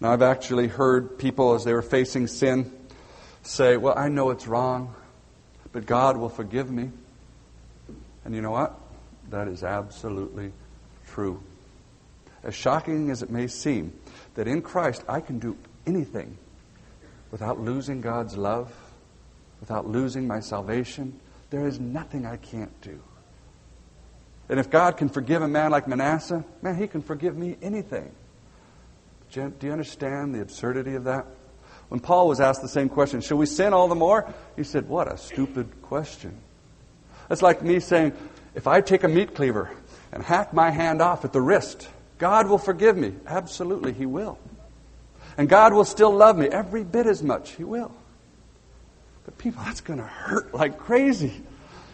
Now, 0.00 0.12
I've 0.12 0.22
actually 0.22 0.66
heard 0.66 1.18
people, 1.18 1.54
as 1.54 1.64
they 1.64 1.74
were 1.74 1.82
facing 1.82 2.26
sin, 2.26 2.72
say, 3.42 3.76
Well, 3.76 3.94
I 3.96 4.08
know 4.08 4.30
it's 4.30 4.46
wrong, 4.46 4.94
but 5.72 5.84
God 5.84 6.16
will 6.16 6.30
forgive 6.30 6.70
me. 6.70 6.90
And 8.24 8.34
you 8.34 8.40
know 8.40 8.50
what? 8.50 8.74
That 9.28 9.46
is 9.46 9.62
absolutely 9.62 10.52
true 11.08 11.42
as 12.44 12.54
shocking 12.54 13.10
as 13.10 13.22
it 13.22 13.30
may 13.30 13.46
seem, 13.46 13.92
that 14.34 14.48
in 14.48 14.62
Christ 14.62 15.04
I 15.08 15.20
can 15.20 15.38
do 15.38 15.56
anything 15.86 16.36
without 17.30 17.60
losing 17.60 18.00
God's 18.00 18.36
love, 18.36 18.72
without 19.60 19.88
losing 19.88 20.26
my 20.26 20.40
salvation. 20.40 21.18
There 21.50 21.66
is 21.66 21.78
nothing 21.78 22.26
I 22.26 22.36
can't 22.36 22.80
do. 22.80 23.00
And 24.48 24.58
if 24.58 24.70
God 24.70 24.96
can 24.96 25.08
forgive 25.08 25.42
a 25.42 25.48
man 25.48 25.70
like 25.70 25.88
Manasseh, 25.88 26.44
man, 26.60 26.76
he 26.76 26.86
can 26.86 27.02
forgive 27.02 27.36
me 27.36 27.56
anything. 27.62 28.12
Do 29.30 29.52
you 29.62 29.72
understand 29.72 30.34
the 30.34 30.42
absurdity 30.42 30.94
of 30.94 31.04
that? 31.04 31.26
When 31.88 32.00
Paul 32.00 32.28
was 32.28 32.40
asked 32.40 32.62
the 32.62 32.68
same 32.68 32.88
question, 32.88 33.20
should 33.20 33.36
we 33.36 33.46
sin 33.46 33.72
all 33.72 33.88
the 33.88 33.94
more? 33.94 34.32
He 34.56 34.64
said, 34.64 34.88
What 34.88 35.10
a 35.10 35.16
stupid 35.16 35.82
question. 35.82 36.38
It's 37.30 37.42
like 37.42 37.62
me 37.62 37.80
saying, 37.80 38.12
if 38.54 38.66
I 38.66 38.80
take 38.80 39.04
a 39.04 39.08
meat 39.08 39.34
cleaver 39.34 39.70
and 40.12 40.22
hack 40.22 40.52
my 40.52 40.70
hand 40.70 41.00
off 41.00 41.24
at 41.24 41.32
the 41.32 41.40
wrist, 41.40 41.88
God 42.22 42.46
will 42.46 42.58
forgive 42.58 42.96
me. 42.96 43.14
Absolutely, 43.26 43.92
He 43.92 44.06
will. 44.06 44.38
And 45.36 45.48
God 45.48 45.74
will 45.74 45.84
still 45.84 46.12
love 46.12 46.38
me 46.38 46.46
every 46.46 46.84
bit 46.84 47.06
as 47.06 47.20
much. 47.20 47.50
He 47.50 47.64
will. 47.64 47.90
But 49.24 49.38
people, 49.38 49.64
that's 49.64 49.80
going 49.80 49.98
to 49.98 50.04
hurt 50.04 50.54
like 50.54 50.78
crazy. 50.78 51.42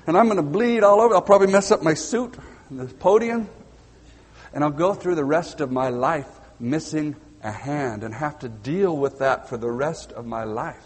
And 0.07 0.19
I'm 0.19 0.27
going 0.27 0.37
to 0.37 0.43
bleed 0.43 0.83
all 0.85 1.01
over. 1.01 1.14
I'll 1.14 1.23
probably 1.23 1.47
mess 1.47 1.71
up 1.71 1.83
my 1.83 1.95
suit, 1.95 2.37
and 2.69 2.79
the 2.79 2.93
podium. 2.93 3.49
And 4.53 4.62
I'll 4.62 4.69
go 4.69 4.93
through 4.93 5.14
the 5.14 5.25
rest 5.25 5.62
of 5.62 5.73
my 5.73 5.88
life 5.88 6.29
missing 6.61 7.17
a 7.43 7.51
hand 7.51 8.05
and 8.05 8.12
have 8.12 8.38
to 8.41 8.51
deal 8.51 8.95
with 8.95 9.21
that 9.21 9.49
for 9.49 9.57
the 9.57 9.71
rest 9.71 10.12
of 10.12 10.27
my 10.27 10.45
life. 10.45 10.85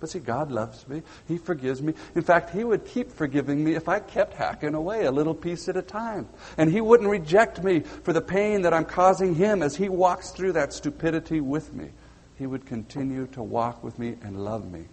But 0.00 0.08
see, 0.08 0.18
God 0.18 0.50
loves 0.50 0.88
me. 0.88 1.02
He 1.28 1.36
forgives 1.36 1.82
me. 1.82 1.92
In 2.14 2.22
fact, 2.22 2.50
He 2.50 2.64
would 2.64 2.86
keep 2.86 3.12
forgiving 3.12 3.62
me 3.62 3.74
if 3.74 3.86
I 3.86 4.00
kept 4.00 4.32
hacking 4.32 4.74
away 4.74 5.04
a 5.04 5.12
little 5.12 5.34
piece 5.34 5.68
at 5.68 5.76
a 5.76 5.82
time. 5.82 6.26
And 6.56 6.72
He 6.72 6.80
wouldn't 6.80 7.08
reject 7.08 7.62
me 7.62 7.80
for 7.80 8.14
the 8.14 8.22
pain 8.22 8.62
that 8.62 8.72
I'm 8.72 8.86
causing 8.86 9.34
Him 9.34 9.62
as 9.62 9.76
He 9.76 9.90
walks 9.90 10.30
through 10.30 10.52
that 10.52 10.72
stupidity 10.72 11.40
with 11.42 11.74
me. 11.74 11.90
He 12.38 12.46
would 12.46 12.64
continue 12.64 13.26
to 13.28 13.42
walk 13.42 13.84
with 13.84 13.98
me 13.98 14.16
and 14.22 14.42
love 14.42 14.70
me. 14.72 14.86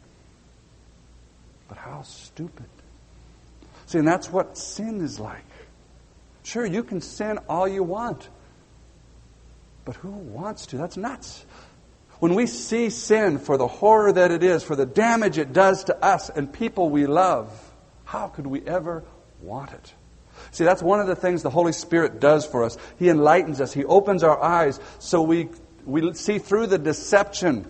But 1.69 1.77
how 1.77 2.01
stupid. 2.01 2.67
See, 3.85 3.99
and 3.99 4.07
that's 4.07 4.29
what 4.29 4.57
sin 4.57 4.99
is 4.99 5.21
like. 5.21 5.45
Sure, 6.43 6.65
you 6.65 6.83
can 6.83 6.99
sin 6.99 7.39
all 7.47 7.67
you 7.67 7.83
want. 7.83 8.27
But 9.85 9.95
who 9.95 10.09
wants 10.09 10.65
to? 10.67 10.77
That's 10.77 10.97
nuts. 10.97 11.45
When 12.19 12.33
we 12.33 12.47
see 12.47 12.89
sin 12.89 13.37
for 13.37 13.57
the 13.57 13.67
horror 13.67 14.11
that 14.11 14.31
it 14.31 14.43
is, 14.43 14.63
for 14.63 14.75
the 14.75 14.85
damage 14.85 15.37
it 15.37 15.53
does 15.53 15.83
to 15.85 16.03
us 16.03 16.29
and 16.29 16.51
people 16.51 16.89
we 16.89 17.05
love, 17.05 17.51
how 18.05 18.27
could 18.27 18.47
we 18.47 18.65
ever 18.65 19.03
want 19.41 19.71
it? 19.71 19.93
See, 20.51 20.63
that's 20.63 20.81
one 20.81 20.99
of 20.99 21.07
the 21.07 21.15
things 21.15 21.43
the 21.43 21.49
Holy 21.49 21.73
Spirit 21.73 22.19
does 22.19 22.45
for 22.45 22.63
us. 22.63 22.77
He 22.97 23.09
enlightens 23.09 23.61
us, 23.61 23.73
He 23.73 23.85
opens 23.85 24.23
our 24.23 24.41
eyes 24.41 24.79
so 24.99 25.21
we, 25.21 25.49
we 25.85 26.13
see 26.13 26.39
through 26.39 26.67
the 26.67 26.77
deception, 26.77 27.67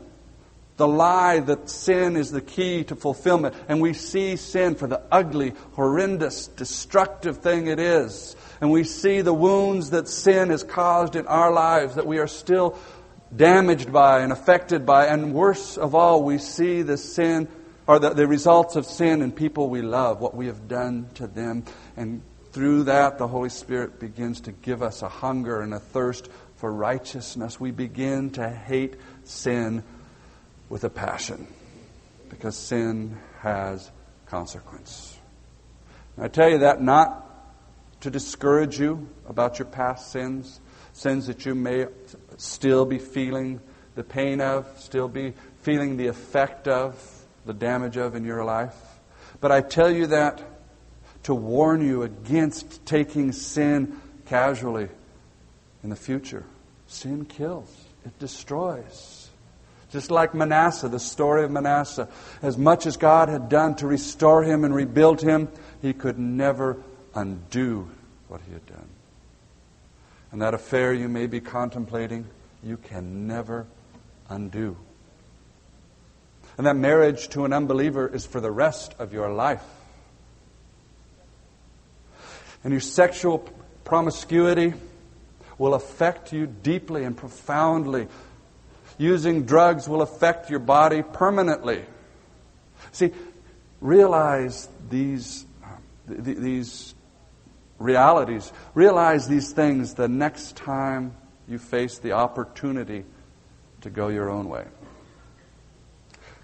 the 0.77 0.87
lie 0.87 1.39
that 1.39 1.69
sin 1.69 2.15
is 2.15 2.31
the 2.31 2.41
key 2.41 2.83
to 2.85 2.95
fulfillment, 2.95 3.55
and 3.67 3.81
we 3.81 3.93
see 3.93 4.35
sin 4.35 4.75
for 4.75 4.87
the 4.87 5.01
ugly, 5.11 5.53
horrendous, 5.73 6.47
destructive 6.47 7.39
thing 7.39 7.67
it 7.67 7.79
is. 7.79 8.35
And 8.61 8.71
we 8.71 8.83
see 8.83 9.21
the 9.21 9.33
wounds 9.33 9.89
that 9.89 10.07
sin 10.07 10.49
has 10.51 10.63
caused 10.63 11.15
in 11.15 11.25
our 11.27 11.51
lives, 11.51 11.95
that 11.95 12.05
we 12.05 12.19
are 12.19 12.27
still 12.27 12.77
damaged 13.35 13.91
by 13.91 14.21
and 14.21 14.31
affected 14.31 14.85
by, 14.85 15.07
and 15.07 15.33
worst 15.33 15.77
of 15.77 15.95
all, 15.95 16.23
we 16.23 16.37
see 16.37 16.81
the 16.81 16.97
sin 16.97 17.47
or 17.85 17.99
the, 17.99 18.09
the 18.09 18.27
results 18.27 18.75
of 18.75 18.85
sin 18.85 19.21
in 19.21 19.31
people 19.31 19.69
we 19.69 19.81
love, 19.81 20.19
what 20.19 20.35
we 20.35 20.47
have 20.47 20.67
done 20.67 21.09
to 21.15 21.27
them. 21.27 21.63
And 21.95 22.21
through 22.51 22.83
that, 22.83 23.17
the 23.17 23.27
Holy 23.27 23.49
Spirit 23.49 23.99
begins 23.99 24.41
to 24.41 24.51
give 24.51 24.83
us 24.83 25.01
a 25.01 25.09
hunger 25.09 25.61
and 25.61 25.73
a 25.73 25.79
thirst 25.79 26.29
for 26.55 26.71
righteousness. 26.71 27.59
We 27.59 27.71
begin 27.71 28.31
to 28.31 28.49
hate 28.49 28.95
sin 29.23 29.83
with 30.69 30.83
a 30.83 30.89
passion. 30.89 31.47
because 32.29 32.57
sin 32.57 33.17
has 33.39 33.89
consequence. 34.25 35.17
And 36.15 36.25
I 36.25 36.27
tell 36.27 36.49
you 36.49 36.59
that 36.59 36.81
not 36.81 37.23
to 38.01 38.09
discourage 38.09 38.79
you 38.79 39.07
about 39.27 39.59
your 39.59 39.65
past 39.65 40.11
sins, 40.11 40.59
sins 40.93 41.27
that 41.27 41.45
you 41.45 41.55
may 41.55 41.85
still 42.37 42.85
be 42.85 42.99
feeling 42.99 43.59
the 43.95 44.03
pain 44.03 44.41
of, 44.41 44.67
still 44.79 45.07
be 45.07 45.33
feeling 45.61 45.97
the 45.97 46.07
effect 46.07 46.67
of, 46.67 46.95
the 47.45 47.53
damage 47.53 47.97
of 47.97 48.15
in 48.15 48.23
your 48.23 48.43
life. 48.43 48.75
But 49.41 49.51
I 49.51 49.61
tell 49.61 49.89
you 49.89 50.07
that 50.07 50.41
to 51.23 51.33
warn 51.33 51.85
you 51.85 52.03
against 52.03 52.85
taking 52.85 53.31
sin 53.31 53.99
casually 54.25 54.89
in 55.83 55.89
the 55.89 55.95
future. 55.95 56.45
Sin 56.87 57.25
kills, 57.25 57.75
it 58.05 58.17
destroys. 58.19 59.29
Just 59.89 60.11
like 60.11 60.33
Manasseh, 60.33 60.89
the 60.89 60.99
story 60.99 61.43
of 61.43 61.51
Manasseh. 61.51 62.09
As 62.41 62.57
much 62.57 62.85
as 62.85 62.97
God 62.97 63.29
had 63.29 63.49
done 63.49 63.75
to 63.75 63.87
restore 63.87 64.43
him 64.43 64.63
and 64.63 64.75
rebuild 64.75 65.21
him, 65.21 65.47
he 65.81 65.93
could 65.93 66.19
never 66.19 66.77
undo 67.15 67.89
what 68.27 68.41
he 68.45 68.53
had 68.53 68.65
done. 68.65 68.87
And 70.31 70.41
that 70.41 70.53
affair 70.53 70.93
you 70.93 71.07
may 71.07 71.27
be 71.27 71.39
contemplating, 71.39 72.27
you 72.63 72.77
can 72.77 73.27
never 73.27 73.65
undo. 74.29 74.77
And 76.57 76.65
that 76.65 76.75
marriage 76.75 77.29
to 77.29 77.45
an 77.45 77.53
unbeliever 77.53 78.07
is 78.07 78.25
for 78.25 78.41
the 78.41 78.51
rest 78.51 78.95
of 78.99 79.13
your 79.13 79.31
life. 79.31 79.63
And 82.63 82.73
your 82.73 82.81
sexual 82.81 83.47
promiscuity 83.83 84.73
will 85.57 85.73
affect 85.73 86.33
you 86.33 86.47
deeply 86.47 87.03
and 87.03 87.15
profoundly. 87.15 88.07
Using 88.97 89.45
drugs 89.45 89.87
will 89.87 90.01
affect 90.01 90.49
your 90.49 90.59
body 90.59 91.03
permanently. 91.03 91.85
See, 92.91 93.11
realize 93.79 94.67
these, 94.89 95.45
uh, 95.63 95.67
these 96.07 96.95
realities. 97.79 98.51
Realize 98.73 99.27
these 99.27 99.51
things 99.51 99.93
the 99.93 100.07
next 100.07 100.55
time 100.55 101.15
you 101.47 101.57
face 101.57 101.99
the 101.99 102.13
opportunity 102.13 103.05
to 103.81 103.89
go 103.89 104.07
your 104.07 104.29
own 104.29 104.49
way. 104.49 104.65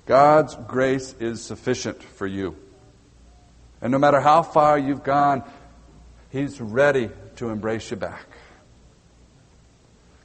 God's 0.06 0.56
grace 0.68 1.16
is 1.20 1.42
sufficient 1.42 2.04
for 2.04 2.28
you. 2.28 2.58
And 3.82 3.92
no 3.92 4.00
matter 4.00 4.20
how 4.20 4.44
far 4.44 4.78
you've 4.78 5.04
gone, 5.04 5.44
He's 6.30 6.60
ready 6.60 7.10
to 7.36 7.50
embrace 7.50 7.92
you 7.92 7.98
back. 7.98 8.26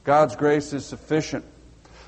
God's 0.03 0.35
grace 0.35 0.73
is 0.73 0.85
sufficient, 0.85 1.45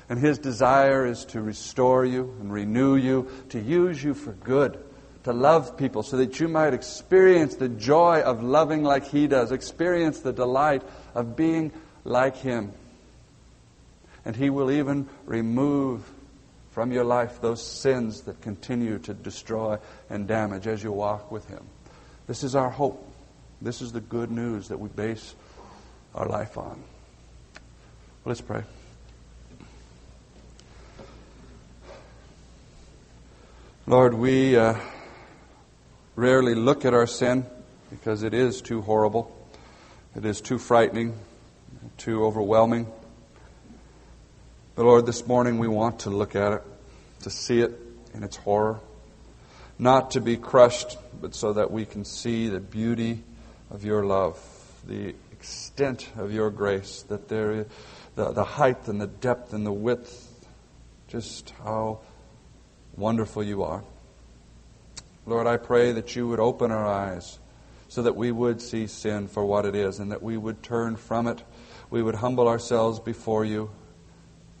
and 0.08 0.18
His 0.18 0.38
desire 0.38 1.06
is 1.06 1.24
to 1.26 1.40
restore 1.40 2.04
you 2.04 2.34
and 2.40 2.52
renew 2.52 2.96
you, 2.96 3.28
to 3.50 3.60
use 3.60 4.02
you 4.02 4.14
for 4.14 4.32
good, 4.32 4.82
to 5.24 5.32
love 5.32 5.76
people 5.76 6.02
so 6.02 6.16
that 6.16 6.40
you 6.40 6.48
might 6.48 6.74
experience 6.74 7.56
the 7.56 7.68
joy 7.68 8.20
of 8.22 8.42
loving 8.42 8.82
like 8.82 9.06
He 9.06 9.26
does, 9.26 9.52
experience 9.52 10.20
the 10.20 10.32
delight 10.32 10.82
of 11.14 11.36
being 11.36 11.72
like 12.04 12.36
Him. 12.36 12.72
And 14.24 14.34
He 14.34 14.50
will 14.50 14.70
even 14.70 15.08
remove 15.26 16.10
from 16.72 16.90
your 16.90 17.04
life 17.04 17.40
those 17.40 17.62
sins 17.64 18.22
that 18.22 18.40
continue 18.40 18.98
to 19.00 19.14
destroy 19.14 19.78
and 20.10 20.26
damage 20.26 20.66
as 20.66 20.82
you 20.82 20.90
walk 20.90 21.30
with 21.30 21.46
Him. 21.48 21.64
This 22.26 22.42
is 22.42 22.56
our 22.56 22.70
hope. 22.70 23.08
This 23.60 23.80
is 23.80 23.92
the 23.92 24.00
good 24.00 24.30
news 24.30 24.68
that 24.68 24.78
we 24.78 24.88
base 24.88 25.34
our 26.14 26.26
life 26.26 26.58
on. 26.58 26.82
Let's 28.24 28.40
pray. 28.40 28.62
Lord, 33.86 34.14
we 34.14 34.56
uh, 34.56 34.76
rarely 36.16 36.54
look 36.54 36.84
at 36.84 36.94
our 36.94 37.06
sin 37.06 37.46
because 37.90 38.22
it 38.22 38.34
is 38.34 38.60
too 38.60 38.82
horrible, 38.82 39.34
it 40.14 40.24
is 40.24 40.40
too 40.40 40.58
frightening, 40.58 41.18
too 41.96 42.24
overwhelming. 42.24 42.86
But 44.74 44.84
Lord, 44.84 45.06
this 45.06 45.26
morning 45.26 45.58
we 45.58 45.68
want 45.68 46.00
to 46.00 46.10
look 46.10 46.34
at 46.34 46.52
it, 46.52 46.62
to 47.20 47.30
see 47.30 47.60
it 47.60 47.78
in 48.14 48.22
its 48.22 48.36
horror, 48.36 48.80
not 49.78 50.12
to 50.12 50.20
be 50.20 50.36
crushed, 50.36 50.96
but 51.20 51.34
so 51.34 51.52
that 51.54 51.70
we 51.70 51.84
can 51.84 52.04
see 52.04 52.48
the 52.48 52.60
beauty 52.60 53.22
of 53.70 53.84
your 53.84 54.04
love, 54.04 54.38
the 54.86 55.14
extent 55.32 56.08
of 56.16 56.32
your 56.32 56.50
grace, 56.50 57.02
that 57.08 57.28
there, 57.28 57.66
the, 58.14 58.32
the 58.32 58.44
height 58.44 58.88
and 58.88 59.00
the 59.00 59.06
depth 59.06 59.52
and 59.52 59.66
the 59.66 59.72
width, 59.72 60.28
just 61.08 61.50
how 61.64 62.00
wonderful 62.96 63.42
you 63.42 63.62
are. 63.62 63.82
Lord, 65.24 65.46
I 65.46 65.56
pray 65.56 65.92
that 65.92 66.16
you 66.16 66.26
would 66.28 66.40
open 66.40 66.70
our 66.70 66.86
eyes 66.86 67.38
so 67.88 68.02
that 68.02 68.16
we 68.16 68.32
would 68.32 68.60
see 68.60 68.86
sin 68.86 69.28
for 69.28 69.44
what 69.44 69.66
it 69.66 69.76
is 69.76 69.98
and 69.98 70.10
that 70.10 70.22
we 70.22 70.36
would 70.36 70.62
turn 70.62 70.96
from 70.96 71.26
it. 71.28 71.42
We 71.90 72.02
would 72.02 72.16
humble 72.16 72.48
ourselves 72.48 72.98
before 72.98 73.44
you 73.44 73.70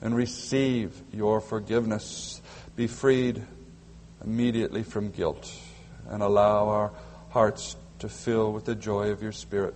and 0.00 0.14
receive 0.14 1.00
your 1.12 1.40
forgiveness. 1.40 2.40
Be 2.76 2.86
freed 2.86 3.42
immediately 4.22 4.82
from 4.82 5.10
guilt 5.10 5.50
and 6.08 6.22
allow 6.22 6.68
our 6.68 6.92
hearts 7.30 7.76
to 8.00 8.08
fill 8.08 8.52
with 8.52 8.64
the 8.64 8.74
joy 8.74 9.10
of 9.10 9.22
your 9.22 9.32
Spirit 9.32 9.74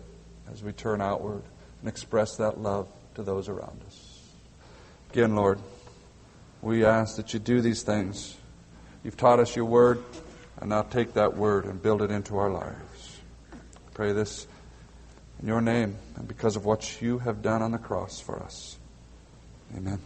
as 0.53 0.63
we 0.63 0.73
turn 0.73 1.01
outward 1.01 1.43
and 1.81 1.89
express 1.89 2.37
that 2.37 2.61
love 2.61 2.89
to 3.15 3.23
those 3.23 3.49
around 3.49 3.81
us. 3.87 4.21
Again, 5.13 5.35
Lord, 5.35 5.59
we 6.61 6.85
ask 6.85 7.17
that 7.17 7.33
you 7.33 7.41
do 7.41 7.61
these 7.61 7.83
things. 7.83 8.37
You've 9.03 9.17
taught 9.17 9.41
us 9.41 9.57
your 9.57 9.65
word, 9.65 10.03
and 10.61 10.71
now 10.71 10.83
take 10.83 11.15
that 11.15 11.37
word 11.37 11.65
and 11.67 11.83
build 11.83 12.03
it 12.03 12.11
into 12.11 12.37
our 12.39 12.51
lives. 12.51 13.21
pray 13.95 14.13
this 14.13 14.47
in 15.41 15.49
your 15.49 15.61
name 15.61 15.97
and 16.17 16.27
because 16.27 16.57
of 16.57 16.65
what 16.65 17.01
you 17.01 17.19
have 17.19 17.43
done 17.43 17.63
on 17.63 17.71
the 17.73 17.79
cross 17.79 18.21
for 18.21 18.43
us. 18.43 18.79
Amen. 19.77 19.99